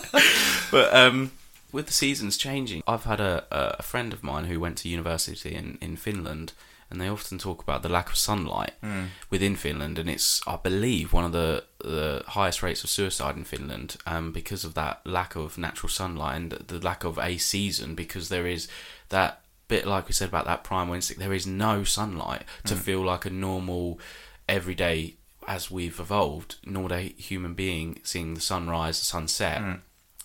[0.71, 1.31] But um,
[1.75, 5.53] with the seasons changing, I've had a, a friend of mine who went to university
[5.53, 6.53] in, in Finland,
[6.89, 9.07] and they often talk about the lack of sunlight hmm.
[9.29, 13.43] within Finland, and it's I believe one of the the highest rates of suicide in
[13.43, 17.93] Finland um, because of that lack of natural sunlight and the lack of a season
[17.93, 18.69] because there is
[19.09, 21.19] that bit like we said about that primal instinct.
[21.19, 22.79] There is no sunlight to hmm.
[22.79, 23.99] feel like a normal
[24.47, 29.73] everyday as we've evolved, normal day human being seeing the sunrise, the sunset hmm.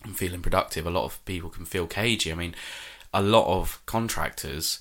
[0.05, 0.87] And feeling productive.
[0.87, 2.33] A lot of people can feel cagey.
[2.33, 2.55] I mean,
[3.13, 4.81] a lot of contractors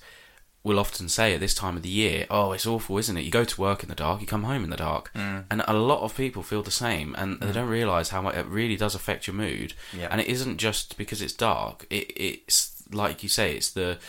[0.63, 3.23] will often say at this time of the year, "Oh, it's awful, isn't it?
[3.23, 5.45] You go to work in the dark, you come home in the dark," mm.
[5.49, 7.53] and a lot of people feel the same, and they mm.
[7.53, 9.73] don't realise how much it really does affect your mood.
[9.97, 10.10] Yeah.
[10.12, 11.86] And it isn't just because it's dark.
[11.89, 13.99] It, it's like you say, it's the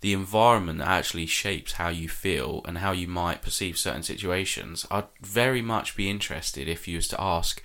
[0.00, 4.86] the environment that actually shapes how you feel and how you might perceive certain situations.
[4.90, 7.62] I'd very much be interested if you was to ask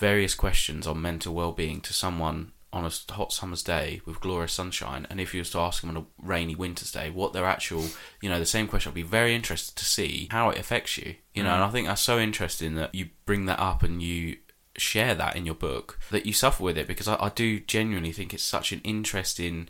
[0.00, 5.06] various questions on mental well-being to someone on a hot summer's day with glorious sunshine,
[5.10, 7.84] and if you was to ask them on a rainy winter's day, what their actual,
[8.20, 11.16] you know, the same question, I'd be very interested to see how it affects you.
[11.34, 11.68] You know, and mm.
[11.68, 14.38] I think that's so interesting that you bring that up and you
[14.76, 18.12] share that in your book that you suffer with it because I, I do genuinely
[18.12, 19.68] think it's such an interesting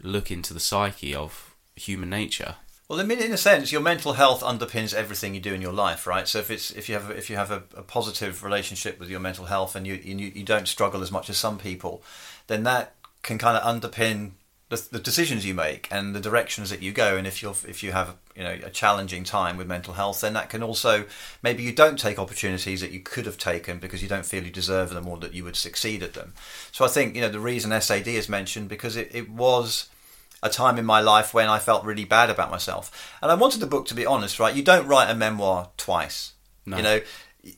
[0.00, 2.56] look into the psyche of human nature.
[2.88, 5.74] Well, I mean, in a sense, your mental health underpins everything you do in your
[5.74, 6.26] life, right?
[6.26, 9.20] So if it's if you have if you have a, a positive relationship with your
[9.20, 12.02] mental health and you, you you don't struggle as much as some people,
[12.46, 14.30] then that can kind of underpin
[14.70, 17.18] the, the decisions you make and the directions that you go.
[17.18, 20.32] And if you're if you have you know a challenging time with mental health, then
[20.32, 21.04] that can also
[21.42, 24.50] maybe you don't take opportunities that you could have taken because you don't feel you
[24.50, 26.32] deserve them or that you would succeed at them.
[26.72, 29.90] So I think you know the reason SAD is mentioned because it, it was
[30.42, 33.16] a time in my life when I felt really bad about myself.
[33.20, 34.54] And I wanted the book to be honest, right?
[34.54, 36.32] You don't write a memoir twice.
[36.64, 36.76] No.
[36.76, 37.00] You know,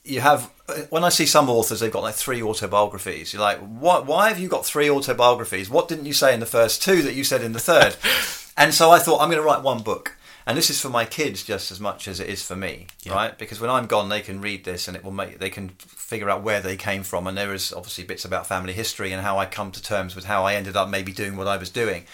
[0.04, 0.50] you have
[0.88, 3.32] when I see some authors, they've got like three autobiographies.
[3.32, 4.06] You're like, what?
[4.06, 5.68] Why have you got three autobiographies?
[5.68, 7.96] What didn't you say in the first two that you said in the third?
[8.56, 10.16] and so I thought I'm going to write one book,
[10.46, 13.14] and this is for my kids just as much as it is for me, yeah.
[13.14, 13.38] right?
[13.38, 16.30] Because when I'm gone, they can read this and it will make they can figure
[16.30, 17.26] out where they came from.
[17.26, 20.24] And there is obviously bits about family history and how I come to terms with
[20.24, 22.04] how I ended up maybe doing what I was doing.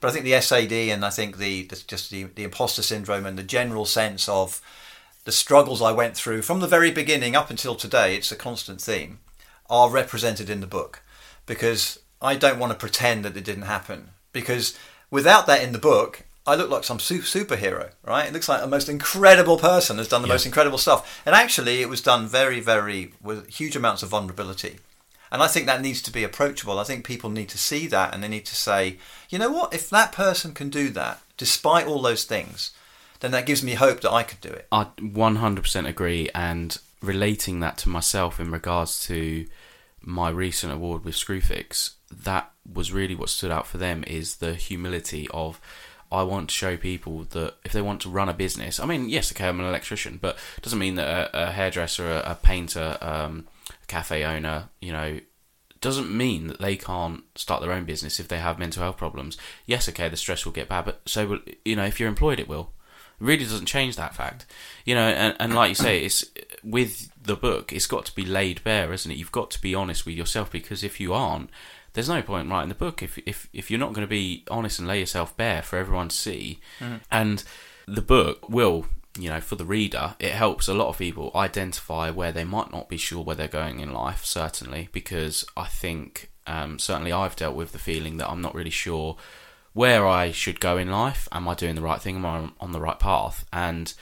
[0.00, 3.26] But I think the SAD and I think the, the just the, the imposter syndrome
[3.26, 4.60] and the general sense of
[5.24, 8.80] the struggles I went through from the very beginning up until today, it's a constant
[8.80, 9.18] theme,
[9.68, 11.02] are represented in the book.
[11.46, 14.10] Because I don't want to pretend that it didn't happen.
[14.32, 14.76] Because
[15.10, 18.28] without that in the book, I look like some superhero, right?
[18.28, 20.34] It looks like the most incredible person has done the yeah.
[20.34, 21.22] most incredible stuff.
[21.26, 24.76] And actually, it was done very, very with huge amounts of vulnerability.
[25.30, 26.78] And I think that needs to be approachable.
[26.78, 29.74] I think people need to see that and they need to say, you know what,
[29.74, 32.70] if that person can do that, despite all those things,
[33.20, 34.66] then that gives me hope that I could do it.
[34.70, 36.28] I 100% agree.
[36.34, 39.46] And relating that to myself in regards to
[40.00, 44.54] my recent award with Screwfix, that was really what stood out for them is the
[44.54, 45.60] humility of.
[46.10, 49.08] I want to show people that if they want to run a business, I mean,
[49.08, 52.34] yes, okay, I'm an electrician, but it doesn't mean that a, a hairdresser, a, a
[52.36, 53.48] painter, um,
[53.86, 55.20] cafe owner, you know,
[55.80, 59.36] doesn't mean that they can't start their own business if they have mental health problems.
[59.66, 62.40] Yes, okay, the stress will get bad, but so will, you know, if you're employed,
[62.40, 62.72] it will.
[63.20, 64.46] It really doesn't change that fact,
[64.84, 65.06] you know.
[65.06, 66.24] And, and like you say, it's
[66.62, 69.16] with the book, it's got to be laid bare, isn't it?
[69.16, 71.50] You've got to be honest with yourself because if you aren't,
[71.92, 74.78] there's no point writing the book if if if you're not going to be honest
[74.78, 76.60] and lay yourself bare for everyone to see.
[76.80, 77.00] Mm.
[77.10, 77.44] And
[77.86, 78.86] the book will
[79.18, 82.72] you know, for the reader, it helps a lot of people identify where they might
[82.72, 87.36] not be sure where they're going in life, certainly, because I think um, certainly I've
[87.36, 89.16] dealt with the feeling that I'm not really sure
[89.72, 91.28] where I should go in life.
[91.32, 92.16] Am I doing the right thing?
[92.16, 93.44] Am I on the right path?
[93.52, 93.92] And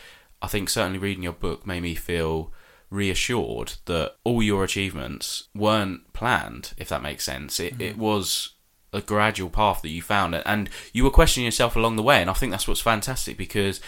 [0.40, 2.52] I think certainly reading your book made me feel
[2.90, 7.58] reassured that all your achievements weren't planned, if that makes sense.
[7.58, 7.82] It, mm-hmm.
[7.82, 8.50] it was
[8.92, 12.20] a gradual path that you found, and you were questioning yourself along the way.
[12.20, 13.80] And I think that's what's fantastic because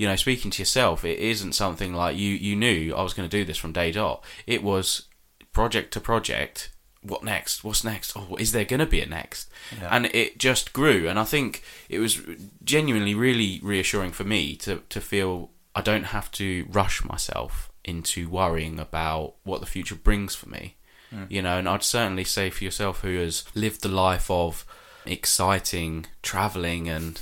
[0.00, 3.28] you know, speaking to yourself, it isn't something like you you knew I was going
[3.28, 4.24] to do this from day dot.
[4.46, 5.08] It was
[5.52, 6.70] project to project.
[7.02, 7.64] What next?
[7.64, 8.16] What's next?
[8.16, 9.50] Oh, is there going to be a next?
[9.78, 9.88] Yeah.
[9.94, 11.06] And it just grew.
[11.06, 12.18] And I think it was
[12.64, 18.30] genuinely really reassuring for me to to feel I don't have to rush myself into
[18.30, 20.76] worrying about what the future brings for me.
[21.14, 21.30] Mm.
[21.30, 24.64] You know, and I'd certainly say for yourself who has lived the life of
[25.04, 27.20] exciting traveling and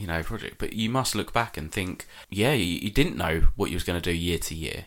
[0.00, 0.56] you know project.
[0.58, 3.84] But you must look back and think, yeah, you, you didn't know what you was
[3.84, 4.86] going to do year to year,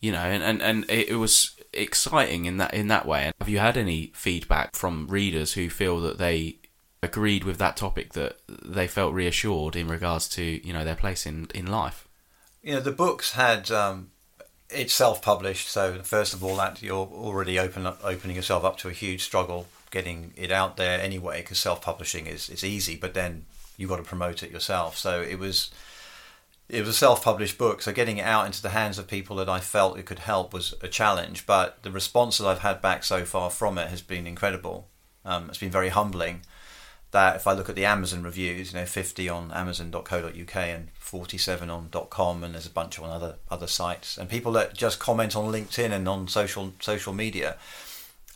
[0.00, 3.32] you know, and and, and it, was exciting in that in that way.
[3.40, 6.56] Have you had any feedback from readers who feel that they
[7.02, 11.24] agreed with that topic that they felt reassured in regards to you know their place
[11.24, 12.08] in in life?
[12.62, 13.70] You know, the books had.
[13.70, 14.10] Um,
[14.74, 18.88] it's self-published, so first of all, that you're already open up, opening yourself up to
[18.88, 23.44] a huge struggle getting it out there anyway, because self-publishing is, is easy, but then
[23.76, 24.96] you've got to promote it yourself.
[24.96, 25.70] So it was
[26.68, 29.48] it was a self-published book, so getting it out into the hands of people that
[29.48, 31.44] I felt it could help was a challenge.
[31.44, 34.88] But the response that I've had back so far from it has been incredible.
[35.24, 36.42] Um, it's been very humbling.
[37.10, 41.68] That if I look at the Amazon reviews, you know, 50 on Amazon.co.uk and 47
[41.68, 45.36] on .com, and there's a bunch on other other sites, and people that just comment
[45.36, 47.58] on LinkedIn and on social social media,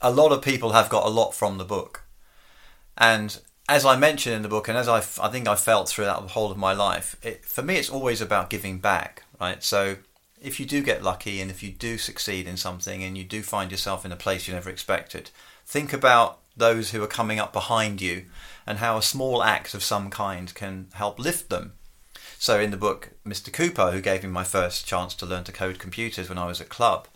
[0.03, 2.03] a lot of people have got a lot from the book,
[2.99, 6.23] and as I mentioned in the book, and as I, I think I felt throughout
[6.23, 9.62] the whole of my life, it, for me, it's always about giving back, right?
[9.62, 9.97] So
[10.41, 13.43] if you do get lucky and if you do succeed in something and you do
[13.43, 15.31] find yourself in a place you never expected,
[15.64, 18.27] think about those who are coming up behind you
[18.67, 21.73] and how a small act of some kind can help lift them.
[22.39, 23.53] So in the book, Mr.
[23.53, 26.61] Cooper, who gave me my first chance to learn to code computers when I was
[26.61, 27.09] at club,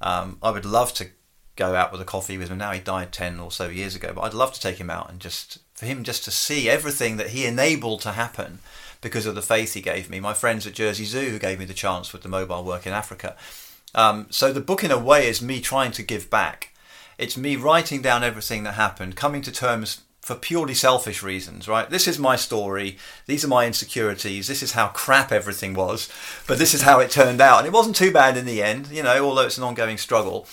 [0.00, 1.08] um, I would love to
[1.56, 2.58] go out with a coffee with him.
[2.58, 5.10] Now he died 10 or so years ago, but I'd love to take him out
[5.10, 8.58] and just for him just to see everything that he enabled to happen
[9.00, 10.20] because of the faith he gave me.
[10.20, 12.92] My friends at Jersey Zoo who gave me the chance with the mobile work in
[12.92, 13.34] Africa.
[13.94, 16.74] Um, so the book, in a way, is me trying to give back.
[17.16, 21.88] It's me writing down everything that happened, coming to terms for purely selfish reasons, right?
[21.88, 22.98] This is my story.
[23.24, 24.48] These are my insecurities.
[24.48, 26.10] This is how crap everything was,
[26.46, 27.60] but this is how it turned out.
[27.60, 30.46] And it wasn't too bad in the end, you know, although it's an ongoing struggle.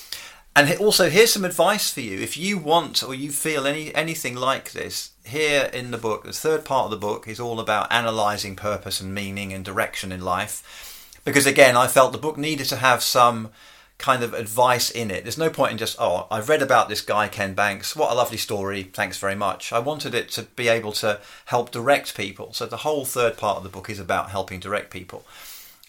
[0.57, 2.19] And also, here's some advice for you.
[2.19, 6.33] If you want or you feel any anything like this, here in the book, the
[6.33, 10.21] third part of the book is all about analysing purpose and meaning and direction in
[10.21, 11.21] life.
[11.23, 13.51] Because again, I felt the book needed to have some
[13.99, 15.21] kind of advice in it.
[15.23, 17.95] There's no point in just, oh, I've read about this guy, Ken Banks.
[17.95, 18.81] What a lovely story.
[18.81, 19.71] Thanks very much.
[19.71, 22.51] I wanted it to be able to help direct people.
[22.53, 25.23] So the whole third part of the book is about helping direct people.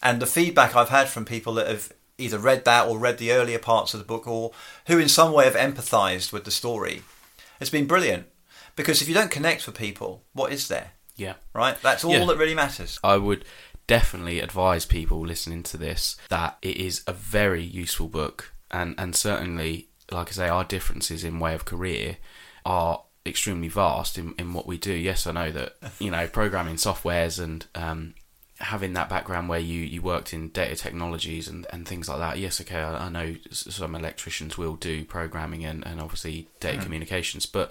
[0.03, 3.33] And the feedback I've had from people that have either read that or read the
[3.33, 4.53] earlier parts of the book or
[4.87, 7.03] who in some way have empathized with the story.
[7.61, 8.27] It's been brilliant.
[8.77, 10.93] Because if you don't connect with people what is there?
[11.17, 11.35] Yeah.
[11.55, 11.81] Right?
[11.83, 12.25] That's all Yeah.
[12.27, 13.01] that really matters.
[13.03, 13.45] I would
[13.87, 19.17] definitely advise people listening to this that it is a very useful book, and and
[19.17, 22.19] certainly, like I say, our differences in way of career
[22.65, 24.93] are extremely vast in, in what we do.
[24.93, 28.15] Yes, I know that you know programming softwares and um,
[28.61, 32.39] having that background where you, you worked in data technologies and, and things like that.
[32.39, 36.85] Yes, okay, I, I know some electricians will do programming and, and obviously data mm-hmm.
[36.85, 37.71] communications, but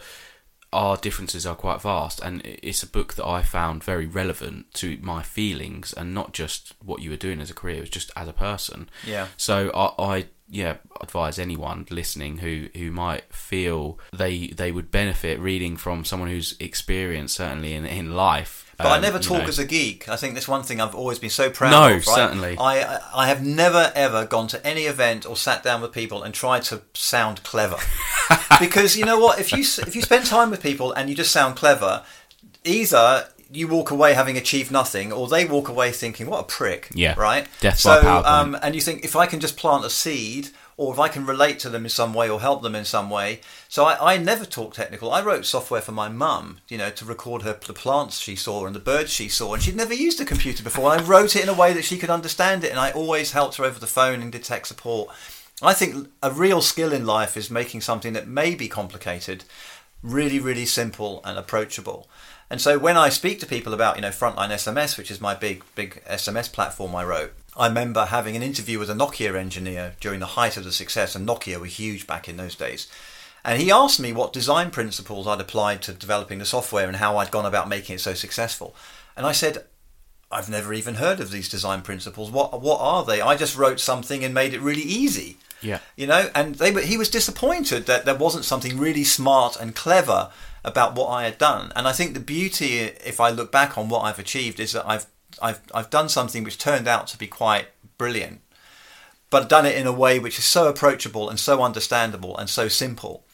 [0.73, 4.97] our differences are quite vast, and it's a book that I found very relevant to
[5.01, 8.11] my feelings and not just what you were doing as a career, it was just
[8.15, 8.89] as a person.
[9.05, 14.89] yeah So I, I yeah advise anyone listening who, who might feel they they would
[14.91, 18.66] benefit reading from someone who's experienced certainly in, in life.
[18.77, 19.47] But I um, never you talk know.
[19.47, 20.07] as a geek.
[20.07, 22.05] I think that's one thing I've always been so proud No, of.
[22.07, 22.15] Right?
[22.15, 22.57] certainly.
[22.57, 26.21] I I- I have never ever gone to any event or sat down with people
[26.23, 27.77] and tried to sound clever,
[28.59, 29.39] because you know what?
[29.39, 32.03] If you if you spend time with people and you just sound clever,
[32.63, 36.89] either you walk away having achieved nothing, or they walk away thinking, "What a prick!"
[36.93, 37.15] Yeah.
[37.17, 37.47] right.
[37.61, 40.99] Death so, um, and you think if I can just plant a seed, or if
[40.99, 43.41] I can relate to them in some way, or help them in some way.
[43.67, 45.11] So I, I never talk technical.
[45.11, 48.65] I wrote software for my mum, you know, to record her the plants she saw
[48.67, 50.93] and the birds she saw, and she'd never used a computer before.
[50.93, 53.31] And I wrote it in a way that she could understand it, and I always
[53.31, 55.09] helped her over the phone and did tech support.
[55.61, 59.43] I think a real skill in life is making something that may be complicated
[60.03, 62.07] really, really simple and approachable.
[62.49, 65.33] And so when I speak to people about, you know, Frontline SMS, which is my
[65.33, 69.95] big, big SMS platform I wrote, I remember having an interview with a Nokia engineer
[69.99, 72.87] during the height of the success, and Nokia were huge back in those days.
[73.43, 77.17] And he asked me what design principles I'd applied to developing the software and how
[77.17, 78.75] I'd gone about making it so successful.
[79.15, 79.65] And I said,
[80.29, 82.29] I've never even heard of these design principles.
[82.29, 83.21] What what are they?
[83.21, 85.79] I just wrote something and made it really easy Yeah.
[85.95, 89.73] you know and they were, he was disappointed that there wasn't something really smart and
[89.73, 90.29] clever
[90.65, 93.87] about what I had done and I think the beauty if I look back on
[93.87, 95.05] what I've achieved is that I've
[95.41, 97.67] I've I've done something which turned out to be quite
[97.97, 98.41] brilliant
[99.29, 102.67] but done it in a way which is so approachable and so understandable and so
[102.67, 103.25] simple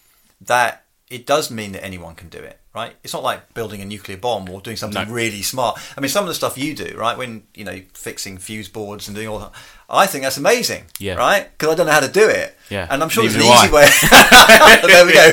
[0.42, 2.96] that it does mean that anyone can do it right?
[3.04, 5.14] It's not like building a nuclear bomb or doing something No.
[5.14, 5.80] really smart.
[5.96, 7.18] I mean some of the stuff you do right?
[7.18, 9.52] When you know fixing fuse boards and doing all that
[9.96, 11.16] i think that's amazing Yeah.
[11.16, 12.88] right because i don't know how to do it Yeah.
[12.90, 13.88] and i'm sure there's an easy do way
[14.88, 15.28] there we go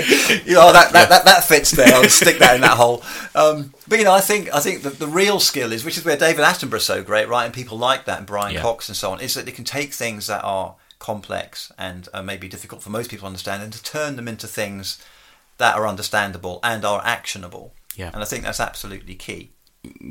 [0.44, 3.02] you know that that, that, that fits there i'll stick that in that hole
[3.34, 6.04] um, but you know i think i think that the real skill is which is
[6.04, 8.62] where david attenborough's so great right and people like that and brian Yeah.
[8.62, 12.22] cox and so on is that they can take things that are complex and uh,
[12.22, 15.02] maybe difficult for most people to understand and to turn them into things
[15.56, 17.72] that are understandable and are actionable.
[17.96, 18.10] Yeah.
[18.12, 19.50] And I think that's absolutely key.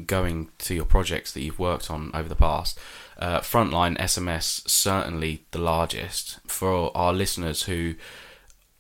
[0.05, 2.79] Going to your projects that you've worked on over the past,
[3.17, 6.39] uh, Frontline SMS certainly the largest.
[6.47, 7.95] For our listeners who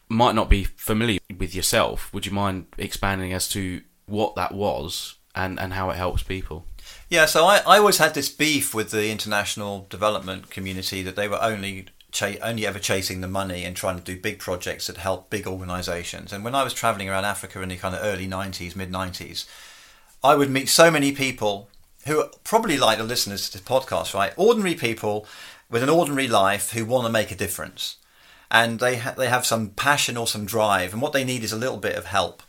[0.07, 5.15] might not be familiar with yourself, would you mind expanding as to what that was
[5.35, 6.65] and, and how it helps people?
[7.09, 11.27] Yeah, so I, I always had this beef with the international development community that they
[11.27, 11.87] were only
[12.41, 16.33] only ever chasing the money and trying to do big projects that help big organisations.
[16.33, 19.45] And when I was travelling around Africa in the kind of early 90s, mid 90s,
[20.23, 21.69] I would meet so many people
[22.05, 24.33] who are probably like the listeners to this podcast, right?
[24.35, 25.25] Ordinary people
[25.69, 27.97] with an ordinary life who want to make a difference.
[28.51, 31.53] And they, ha- they have some passion or some drive, and what they need is
[31.53, 32.41] a little bit of help.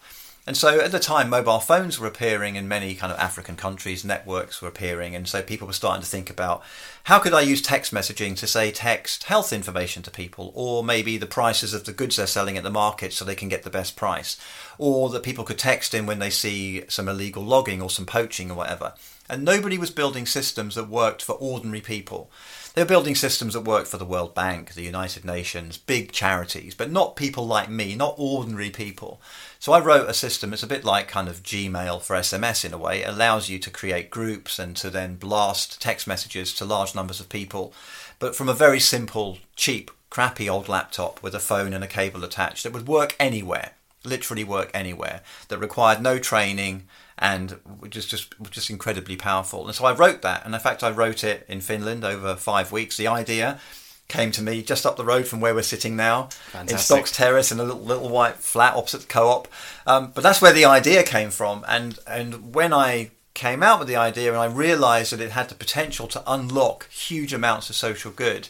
[0.50, 4.04] And so at the time, mobile phones were appearing in many kind of African countries,
[4.04, 6.64] networks were appearing, and so people were starting to think about
[7.04, 11.16] how could I use text messaging to say text health information to people, or maybe
[11.18, 13.70] the prices of the goods they're selling at the market so they can get the
[13.70, 14.40] best price,
[14.76, 18.50] or that people could text in when they see some illegal logging or some poaching
[18.50, 18.94] or whatever.
[19.28, 22.28] And nobody was building systems that worked for ordinary people.
[22.74, 26.72] They were building systems that worked for the World Bank, the United Nations, big charities,
[26.72, 29.20] but not people like me, not ordinary people.
[29.58, 32.72] So I wrote a system, it's a bit like kind of Gmail for SMS in
[32.72, 33.02] a way.
[33.02, 37.18] It allows you to create groups and to then blast text messages to large numbers
[37.18, 37.72] of people,
[38.20, 42.22] but from a very simple, cheap, crappy old laptop with a phone and a cable
[42.22, 43.72] attached that would work anywhere.
[44.04, 46.86] literally work anywhere, that required no training
[47.20, 47.60] and
[47.90, 49.66] just just just incredibly powerful.
[49.66, 52.72] And so I wrote that, and in fact I wrote it in Finland over five
[52.72, 52.96] weeks.
[52.96, 53.60] The idea
[54.08, 56.72] came to me just up the road from where we're sitting now Fantastic.
[56.72, 59.46] in Stocks Terrace in a little, little white flat opposite the co-op.
[59.86, 63.88] Um, but that's where the idea came from, and and when I came out with
[63.88, 67.76] the idea and I realised that it had the potential to unlock huge amounts of
[67.76, 68.48] social good,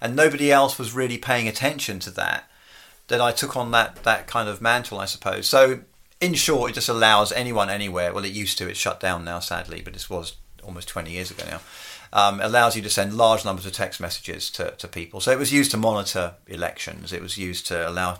[0.00, 2.44] and nobody else was really paying attention to that,
[3.08, 5.46] then I took on that that kind of mantle, I suppose.
[5.46, 5.82] So
[6.20, 8.12] in short, it just allows anyone anywhere.
[8.12, 8.68] Well, it used to.
[8.68, 11.60] It's shut down now, sadly, but this was almost 20 years ago now
[12.12, 15.20] um, allows you to send large numbers of text messages to, to people.
[15.20, 17.12] So it was used to monitor elections.
[17.12, 18.18] It was used to allow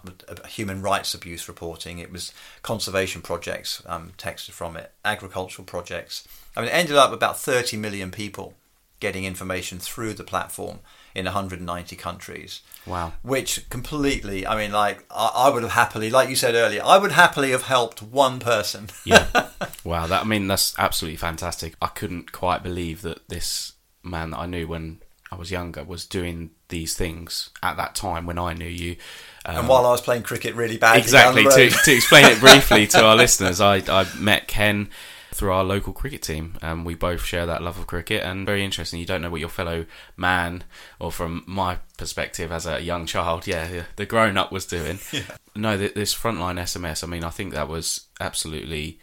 [0.49, 1.99] human rights abuse reporting.
[1.99, 2.33] It was
[2.63, 6.27] conservation projects um, texted from it, agricultural projects.
[6.57, 8.55] I mean, it ended up about 30 million people
[9.01, 10.81] getting information through the platform
[11.15, 12.63] in 190 countries.
[12.87, 13.13] Wow.
[13.23, 16.99] Which completely, I mean, like, I, I, would have happily, like you said earlier, I
[16.99, 18.89] would happily have helped one person.
[19.05, 19.27] yeah.
[19.83, 20.07] Wow.
[20.07, 21.75] That, I mean, that's absolutely fantastic.
[21.81, 25.01] I couldn't quite believe that this man that I knew when
[25.33, 28.97] I was younger was doing these things at that time when I knew you.
[29.45, 31.01] Um, and while I was playing cricket really badly.
[31.01, 31.45] Exactly.
[31.45, 34.91] To, to explain it briefly to our listeners, I, I met Ken
[35.33, 36.57] through our local cricket team.
[36.63, 39.01] Um, we both share that love of cricket, and very interesting.
[39.01, 40.65] You don't know what your fellow man,
[40.99, 44.99] or from my perspective as a young child, yeah, the grown up was doing.
[45.13, 45.23] Yeah.
[45.57, 47.03] No, this frontline SMS.
[47.03, 49.01] I mean, I think that was absolutely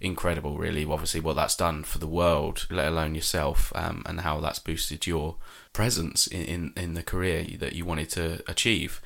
[0.00, 0.84] incredible, really.
[0.84, 5.06] Obviously, what that's done for the world, let alone yourself, um, and how that's boosted
[5.06, 5.36] your
[5.72, 9.00] presence in, in, in the career that you wanted to achieve.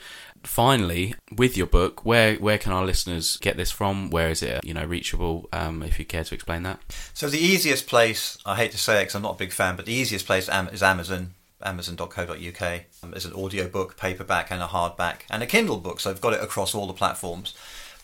[0.45, 4.11] Finally, with your book, where where can our listeners get this from?
[4.11, 5.49] Where is it, you know, reachable?
[5.53, 6.81] Um, if you care to explain that.
[7.15, 9.77] So the easiest place, I hate to say it because I'm not a big fan,
[9.77, 11.35] but the easiest place is Amazon
[11.65, 12.83] amazon.co.uk.
[13.11, 16.01] There's an audio book, paperback, and a hardback, and a Kindle book.
[16.01, 17.55] So I've got it across all the platforms.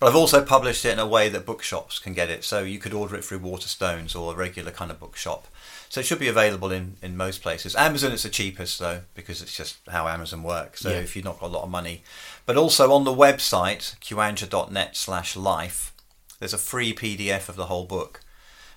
[0.00, 2.44] But I've also published it in a way that bookshops can get it.
[2.44, 5.48] So you could order it through Waterstones or a regular kind of bookshop.
[5.88, 7.74] So it should be available in, in most places.
[7.74, 10.80] Amazon is the cheapest though, because it's just how Amazon works.
[10.80, 10.98] So yeah.
[10.98, 12.02] if you've not got a lot of money.
[12.44, 15.94] But also on the website, kiwanja.net slash life,
[16.38, 18.20] there's a free PDF of the whole book.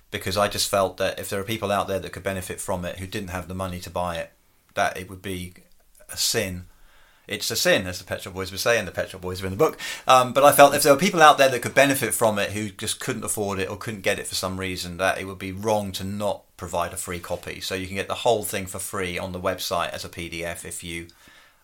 [0.09, 2.84] Because I just felt that if there are people out there that could benefit from
[2.84, 4.32] it who didn't have the money to buy it,
[4.74, 5.53] that it would be
[6.09, 6.66] a sin
[7.32, 8.86] it's a sin, as the Pet Shop Boys were saying.
[8.86, 9.79] The Pet Shop Boys were in the book.
[10.07, 12.51] Um, but I felt if there were people out there that could benefit from it
[12.51, 15.39] who just couldn't afford it or couldn't get it for some reason, that it would
[15.39, 17.61] be wrong to not provide a free copy.
[17.61, 20.65] So you can get the whole thing for free on the website as a PDF
[20.65, 21.07] if you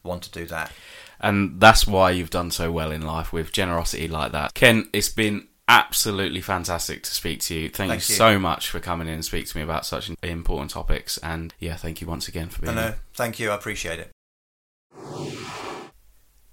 [0.03, 0.71] want to do that.
[1.19, 4.53] And that's why you've done so well in life with generosity like that.
[4.53, 7.69] Ken, it's been absolutely fantastic to speak to you.
[7.69, 10.09] Thank, thank you, you, so much for coming in and speak to me about such
[10.23, 11.17] important topics.
[11.17, 12.97] And yeah, thank you once again for being no, no, here.
[13.13, 13.51] Thank you.
[13.51, 14.11] I appreciate it.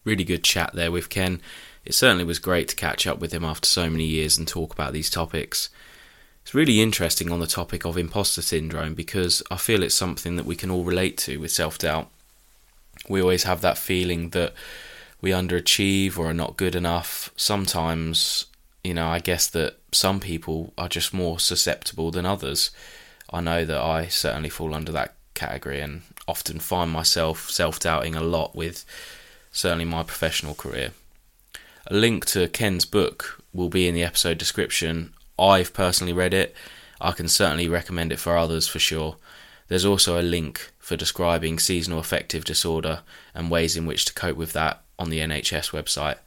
[0.04, 1.40] Really good chat there with Ken.
[1.84, 4.72] It certainly was great to catch up with him after so many years and talk
[4.72, 5.68] about these topics.
[6.42, 10.44] It's really interesting on the topic of imposter syndrome because I feel it's something that
[10.44, 12.10] we can all relate to with self doubt.
[13.08, 14.52] We always have that feeling that
[15.20, 17.30] we underachieve or are not good enough.
[17.34, 18.46] Sometimes,
[18.82, 22.70] you know, I guess that some people are just more susceptible than others.
[23.32, 28.14] I know that I certainly fall under that category and often find myself self doubting
[28.14, 28.84] a lot with
[29.54, 30.90] certainly my professional career.
[31.86, 35.14] A link to Ken's book will be in the episode description.
[35.38, 36.54] I've personally read it.
[37.00, 39.16] I can certainly recommend it for others for sure.
[39.68, 43.00] There's also a link for describing seasonal affective disorder
[43.34, 46.18] and ways in which to cope with that on the NHS website.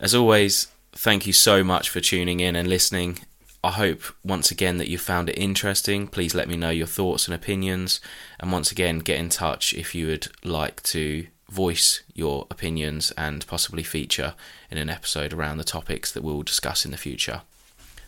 [0.00, 3.20] As always, thank you so much for tuning in and listening.
[3.62, 6.06] I hope once again that you found it interesting.
[6.06, 8.00] Please let me know your thoughts and opinions.
[8.38, 13.46] And once again, get in touch if you would like to voice your opinions and
[13.46, 14.34] possibly feature
[14.72, 17.42] in an episode around the topics that we'll discuss in the future.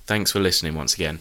[0.05, 1.21] Thanks for listening once again.